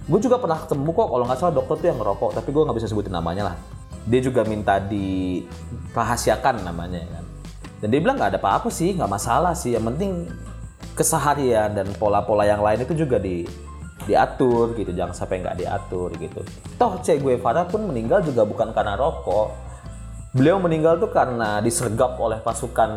Gue 0.09 0.19
juga 0.19 0.41
pernah 0.41 0.59
ketemu 0.59 0.89
kok 0.91 1.09
kalau 1.13 1.25
nggak 1.29 1.39
salah 1.39 1.55
dokter 1.55 1.75
tuh 1.79 1.89
yang 1.93 1.99
ngerokok 2.01 2.31
tapi 2.35 2.49
gue 2.51 2.63
nggak 2.65 2.77
bisa 2.81 2.89
sebutin 2.89 3.13
namanya 3.13 3.53
lah. 3.53 3.57
Dia 4.09 4.21
juga 4.25 4.43
minta 4.43 4.81
dirahasiakan 4.83 6.65
namanya 6.65 6.99
ya 7.05 7.11
kan. 7.21 7.25
Dan 7.85 7.87
dia 7.93 8.01
bilang 8.01 8.17
nggak 8.19 8.35
ada 8.35 8.41
apa-apa 8.41 8.73
sih 8.73 8.97
nggak 8.97 9.11
masalah 9.11 9.53
sih 9.55 9.77
yang 9.77 9.85
penting 9.95 10.27
keseharian 10.97 11.77
dan 11.77 11.87
pola-pola 11.97 12.45
yang 12.49 12.61
lain 12.65 12.83
itu 12.83 12.95
juga 12.95 13.21
di 13.21 13.45
diatur 14.03 14.75
gitu 14.75 14.91
jangan 14.91 15.15
sampai 15.15 15.45
nggak 15.45 15.57
diatur 15.61 16.11
gitu. 16.19 16.41
Toh 16.81 16.99
Che 17.05 17.21
Guevara 17.23 17.69
pun 17.69 17.87
meninggal 17.87 18.27
juga 18.27 18.43
bukan 18.43 18.75
karena 18.75 18.99
rokok 18.99 19.72
beliau 20.33 20.57
meninggal 20.57 20.97
tuh 20.97 21.13
karena 21.13 21.61
disergap 21.61 22.17
oleh 22.17 22.41
pasukan 22.41 22.91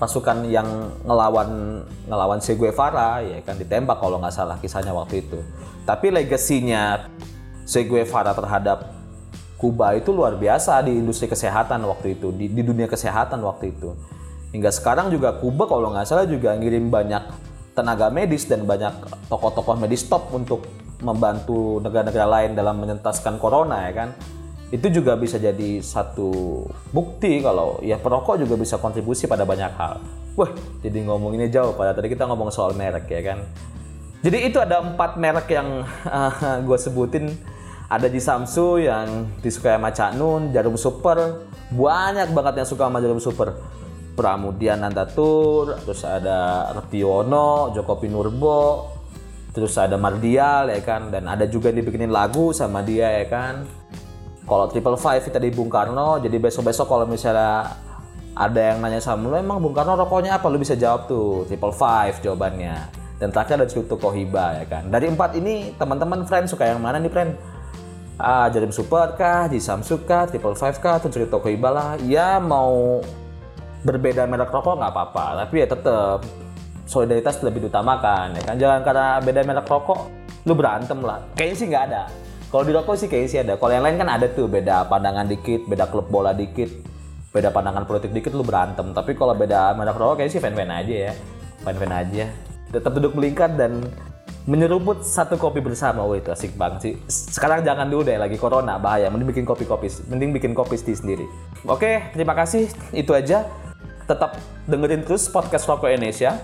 pasukan 0.00 0.48
yang 0.48 0.64
ngelawan 1.04 1.84
ngelawan 2.08 2.40
Che 2.40 2.56
Guevara 2.56 3.20
ya 3.20 3.44
kan 3.44 3.60
ditembak 3.60 4.00
kalau 4.00 4.16
nggak 4.16 4.32
salah 4.32 4.56
kisahnya 4.56 4.96
waktu 4.96 5.20
itu. 5.20 5.38
Tapi 5.84 6.08
legasinya 6.08 7.04
Che 7.68 7.84
Guevara 7.84 8.32
terhadap 8.32 8.96
Kuba 9.60 9.92
itu 9.92 10.08
luar 10.08 10.40
biasa 10.40 10.80
di 10.80 10.96
industri 10.96 11.28
kesehatan 11.28 11.84
waktu 11.84 12.16
itu 12.16 12.32
di, 12.32 12.48
di 12.48 12.64
dunia 12.64 12.88
kesehatan 12.88 13.44
waktu 13.44 13.76
itu. 13.76 13.92
Hingga 14.56 14.72
sekarang 14.72 15.12
juga 15.12 15.36
Kuba 15.36 15.68
kalau 15.68 15.92
nggak 15.92 16.08
salah 16.08 16.24
juga 16.24 16.56
ngirim 16.56 16.88
banyak 16.88 17.20
tenaga 17.76 18.08
medis 18.08 18.48
dan 18.48 18.64
banyak 18.64 19.04
tokoh-tokoh 19.28 19.76
medis 19.76 20.08
top 20.08 20.32
untuk 20.32 20.64
membantu 21.04 21.76
negara-negara 21.84 22.24
lain 22.24 22.56
dalam 22.56 22.80
menyentaskan 22.80 23.36
corona 23.36 23.84
ya 23.88 23.92
kan 23.92 24.08
itu 24.70 24.86
juga 25.02 25.18
bisa 25.18 25.34
jadi 25.34 25.82
satu 25.82 26.62
bukti 26.94 27.42
kalau 27.42 27.82
ya 27.82 27.98
perokok 27.98 28.38
juga 28.38 28.54
bisa 28.54 28.78
kontribusi 28.78 29.26
pada 29.26 29.42
banyak 29.42 29.74
hal. 29.74 29.98
Wah, 30.38 30.50
jadi 30.78 31.02
ngomonginnya 31.02 31.50
jauh 31.50 31.74
pada 31.74 31.90
tadi 31.90 32.06
kita 32.06 32.22
ngomong 32.30 32.54
soal 32.54 32.78
merek 32.78 33.10
ya 33.10 33.34
kan. 33.34 33.42
Jadi 34.22 34.46
itu 34.46 34.62
ada 34.62 34.78
empat 34.78 35.18
merek 35.18 35.50
yang 35.50 35.82
uh, 36.06 36.62
gue 36.62 36.78
sebutin. 36.78 37.34
Ada 37.90 38.06
di 38.06 38.22
Samsu 38.22 38.78
yang 38.78 39.26
disukai 39.42 39.74
sama 39.74 39.90
Cak 39.90 40.14
Nun, 40.14 40.54
Jarum 40.54 40.78
Super, 40.78 41.42
banyak 41.74 42.30
banget 42.30 42.62
yang 42.62 42.68
suka 42.70 42.86
sama 42.86 43.02
Jarum 43.02 43.18
Super. 43.18 43.58
Pramudia 44.14 44.78
Nandatur, 44.78 45.74
terus 45.82 46.06
ada 46.06 46.70
Retiono, 46.78 47.74
Joko 47.74 47.98
Pinurbo, 47.98 48.94
terus 49.50 49.74
ada 49.74 49.98
Mardial 49.98 50.70
ya 50.70 50.78
kan, 50.86 51.10
dan 51.10 51.26
ada 51.26 51.50
juga 51.50 51.74
dibikinin 51.74 52.14
lagu 52.14 52.54
sama 52.54 52.86
dia 52.86 53.10
ya 53.10 53.26
kan 53.26 53.79
kalau 54.48 54.66
triple 54.68 54.96
five 54.96 55.22
kita 55.24 55.38
di 55.38 55.52
Bung 55.52 55.68
Karno 55.68 56.16
jadi 56.20 56.36
besok 56.40 56.68
besok 56.72 56.88
kalau 56.88 57.04
misalnya 57.04 57.76
ada 58.34 58.60
yang 58.72 58.78
nanya 58.80 59.02
sama 59.02 59.28
lu 59.28 59.36
emang 59.36 59.60
Bung 59.60 59.74
Karno 59.74 59.98
rokoknya 59.98 60.38
apa? 60.38 60.46
Lu 60.48 60.56
bisa 60.56 60.78
jawab 60.78 61.10
tuh 61.10 61.44
triple 61.50 61.74
five 61.74 62.18
jawabannya. 62.22 63.00
Dan 63.20 63.28
terakhir 63.28 63.60
ada 63.60 63.68
Cerutu 63.68 64.00
Kohiba 64.00 64.56
ya 64.56 64.64
kan? 64.64 64.88
Dari 64.88 65.12
empat 65.12 65.36
ini 65.36 65.76
teman-teman 65.76 66.24
friend 66.24 66.48
suka 66.48 66.64
yang 66.64 66.80
mana 66.80 66.96
nih 66.96 67.12
friend? 67.12 67.36
Ah 68.16 68.48
Jadim 68.48 68.72
Super 68.72 69.16
kah, 69.16 69.48
Samsung 69.48 70.04
kah, 70.04 70.28
Triple 70.28 70.52
Five 70.52 70.76
kah, 70.80 71.00
atau 71.00 71.12
Cerutu 71.12 71.36
Kohiba 71.40 71.68
lah. 71.68 71.88
Ya 72.00 72.40
mau 72.40 73.00
berbeda 73.84 74.24
merek 74.24 74.48
rokok 74.48 74.80
nggak 74.80 74.92
apa-apa. 74.92 75.44
Tapi 75.44 75.54
ya 75.64 75.66
tetap 75.68 76.24
solidaritas 76.88 77.44
lebih 77.44 77.68
diutamakan 77.68 78.40
ya 78.40 78.42
kan? 78.44 78.56
Jangan 78.56 78.80
karena 78.88 79.06
beda 79.20 79.40
merek 79.44 79.68
rokok 79.68 80.00
lu 80.48 80.56
berantem 80.56 81.00
lah. 81.04 81.20
Kayaknya 81.36 81.56
sih 81.60 81.66
nggak 81.68 81.84
ada 81.92 82.02
kalau 82.50 82.66
di 82.66 82.74
rokok 82.74 82.98
sih 82.98 83.06
kayaknya 83.06 83.30
sih 83.30 83.38
ada. 83.38 83.54
Kalau 83.54 83.70
yang 83.70 83.86
lain 83.86 83.94
kan 83.94 84.10
ada 84.10 84.26
tuh 84.26 84.50
beda 84.50 84.90
pandangan 84.90 85.22
dikit, 85.30 85.70
beda 85.70 85.86
klub 85.86 86.10
bola 86.10 86.34
dikit, 86.34 86.66
beda 87.30 87.54
pandangan 87.54 87.86
politik 87.86 88.10
dikit 88.10 88.34
lu 88.34 88.42
berantem. 88.42 88.90
Tapi 88.90 89.14
kalau 89.14 89.38
beda 89.38 89.78
merek 89.78 89.94
rokok 89.94 90.18
kayaknya 90.18 90.34
sih 90.34 90.42
fan-fan 90.42 90.70
aja 90.74 90.94
ya. 91.10 91.12
Fan-fan 91.62 91.92
aja. 91.94 92.26
Tetap 92.74 92.90
duduk 92.98 93.14
melingkar 93.14 93.54
dan 93.54 93.86
menyeruput 94.50 95.06
satu 95.06 95.38
kopi 95.38 95.62
bersama. 95.62 96.02
Wah 96.02 96.18
itu 96.18 96.34
asik 96.34 96.58
banget 96.58 96.78
sih. 96.82 96.94
Sekarang 97.06 97.62
jangan 97.62 97.86
dulu 97.86 98.02
deh 98.02 98.18
lagi 98.18 98.34
corona 98.34 98.82
bahaya. 98.82 99.06
Mending 99.14 99.30
bikin 99.30 99.46
kopi-kopi, 99.46 99.86
mending 100.10 100.34
bikin 100.34 100.50
kopi 100.50 100.74
sendiri. 100.74 101.30
Oke, 101.70 102.10
terima 102.10 102.34
kasih. 102.34 102.66
Itu 102.90 103.14
aja. 103.14 103.46
Tetap 104.10 104.34
dengerin 104.66 105.06
terus 105.06 105.30
podcast 105.30 105.70
Rokok 105.70 105.86
Indonesia. 105.86 106.34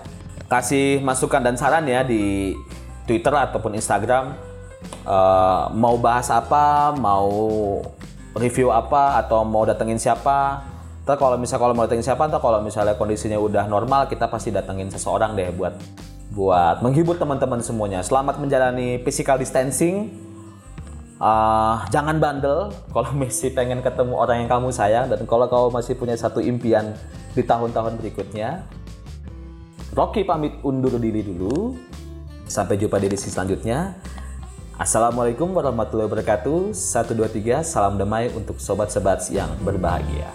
Kasih 0.47 1.03
masukan 1.03 1.43
dan 1.43 1.59
saran 1.59 1.83
ya 1.83 2.07
di 2.07 2.55
Twitter 3.03 3.35
ataupun 3.35 3.75
Instagram 3.75 4.55
uh, 5.05 5.71
mau 5.73 5.95
bahas 5.97 6.27
apa, 6.29 6.93
mau 6.95 7.29
review 8.37 8.69
apa, 8.69 9.17
atau 9.21 9.41
mau 9.47 9.65
datengin 9.65 9.97
siapa. 9.97 10.63
Ntar 11.07 11.15
kalau 11.15 11.39
misalnya 11.39 11.61
kalau 11.63 11.73
mau 11.73 11.83
datengin 11.87 12.05
siapa, 12.05 12.23
ntar 12.27 12.43
kalau 12.43 12.59
misalnya 12.59 12.99
kondisinya 12.99 13.39
udah 13.39 13.65
normal, 13.71 14.11
kita 14.11 14.27
pasti 14.27 14.51
datengin 14.51 14.91
seseorang 14.91 15.39
deh 15.39 15.49
buat 15.55 15.73
buat 16.35 16.83
menghibur 16.83 17.15
teman-teman 17.15 17.63
semuanya. 17.63 18.03
Selamat 18.03 18.37
menjalani 18.37 18.99
physical 19.01 19.39
distancing. 19.39 20.11
Uh, 21.17 21.81
jangan 21.89 22.21
bandel 22.21 22.69
kalau 22.93 23.09
masih 23.21 23.49
pengen 23.55 23.81
ketemu 23.81 24.13
orang 24.13 24.45
yang 24.45 24.49
kamu 24.53 24.69
sayang 24.69 25.09
dan 25.09 25.17
kalau 25.25 25.49
kau 25.49 25.73
masih 25.73 25.97
punya 25.97 26.13
satu 26.13 26.37
impian 26.43 26.93
di 27.33 27.41
tahun-tahun 27.41 27.97
berikutnya. 27.97 28.67
Rocky 29.97 30.21
pamit 30.27 30.53
undur 30.61 30.93
diri 31.01 31.25
dulu. 31.25 31.73
Sampai 32.45 32.77
jumpa 32.79 33.01
di 33.01 33.09
edisi 33.11 33.33
selanjutnya. 33.33 33.97
Assalamualaikum 34.77 35.57
warahmatullahi 35.57 36.05
wabarakatuh. 36.05 36.69
1, 36.69 37.17
2, 37.17 37.25
3, 37.33 37.65
salam 37.65 37.97
damai 37.97 38.29
untuk 38.37 38.61
sobat-sobat 38.61 39.25
yang 39.33 39.49
berbahagia. 39.65 40.29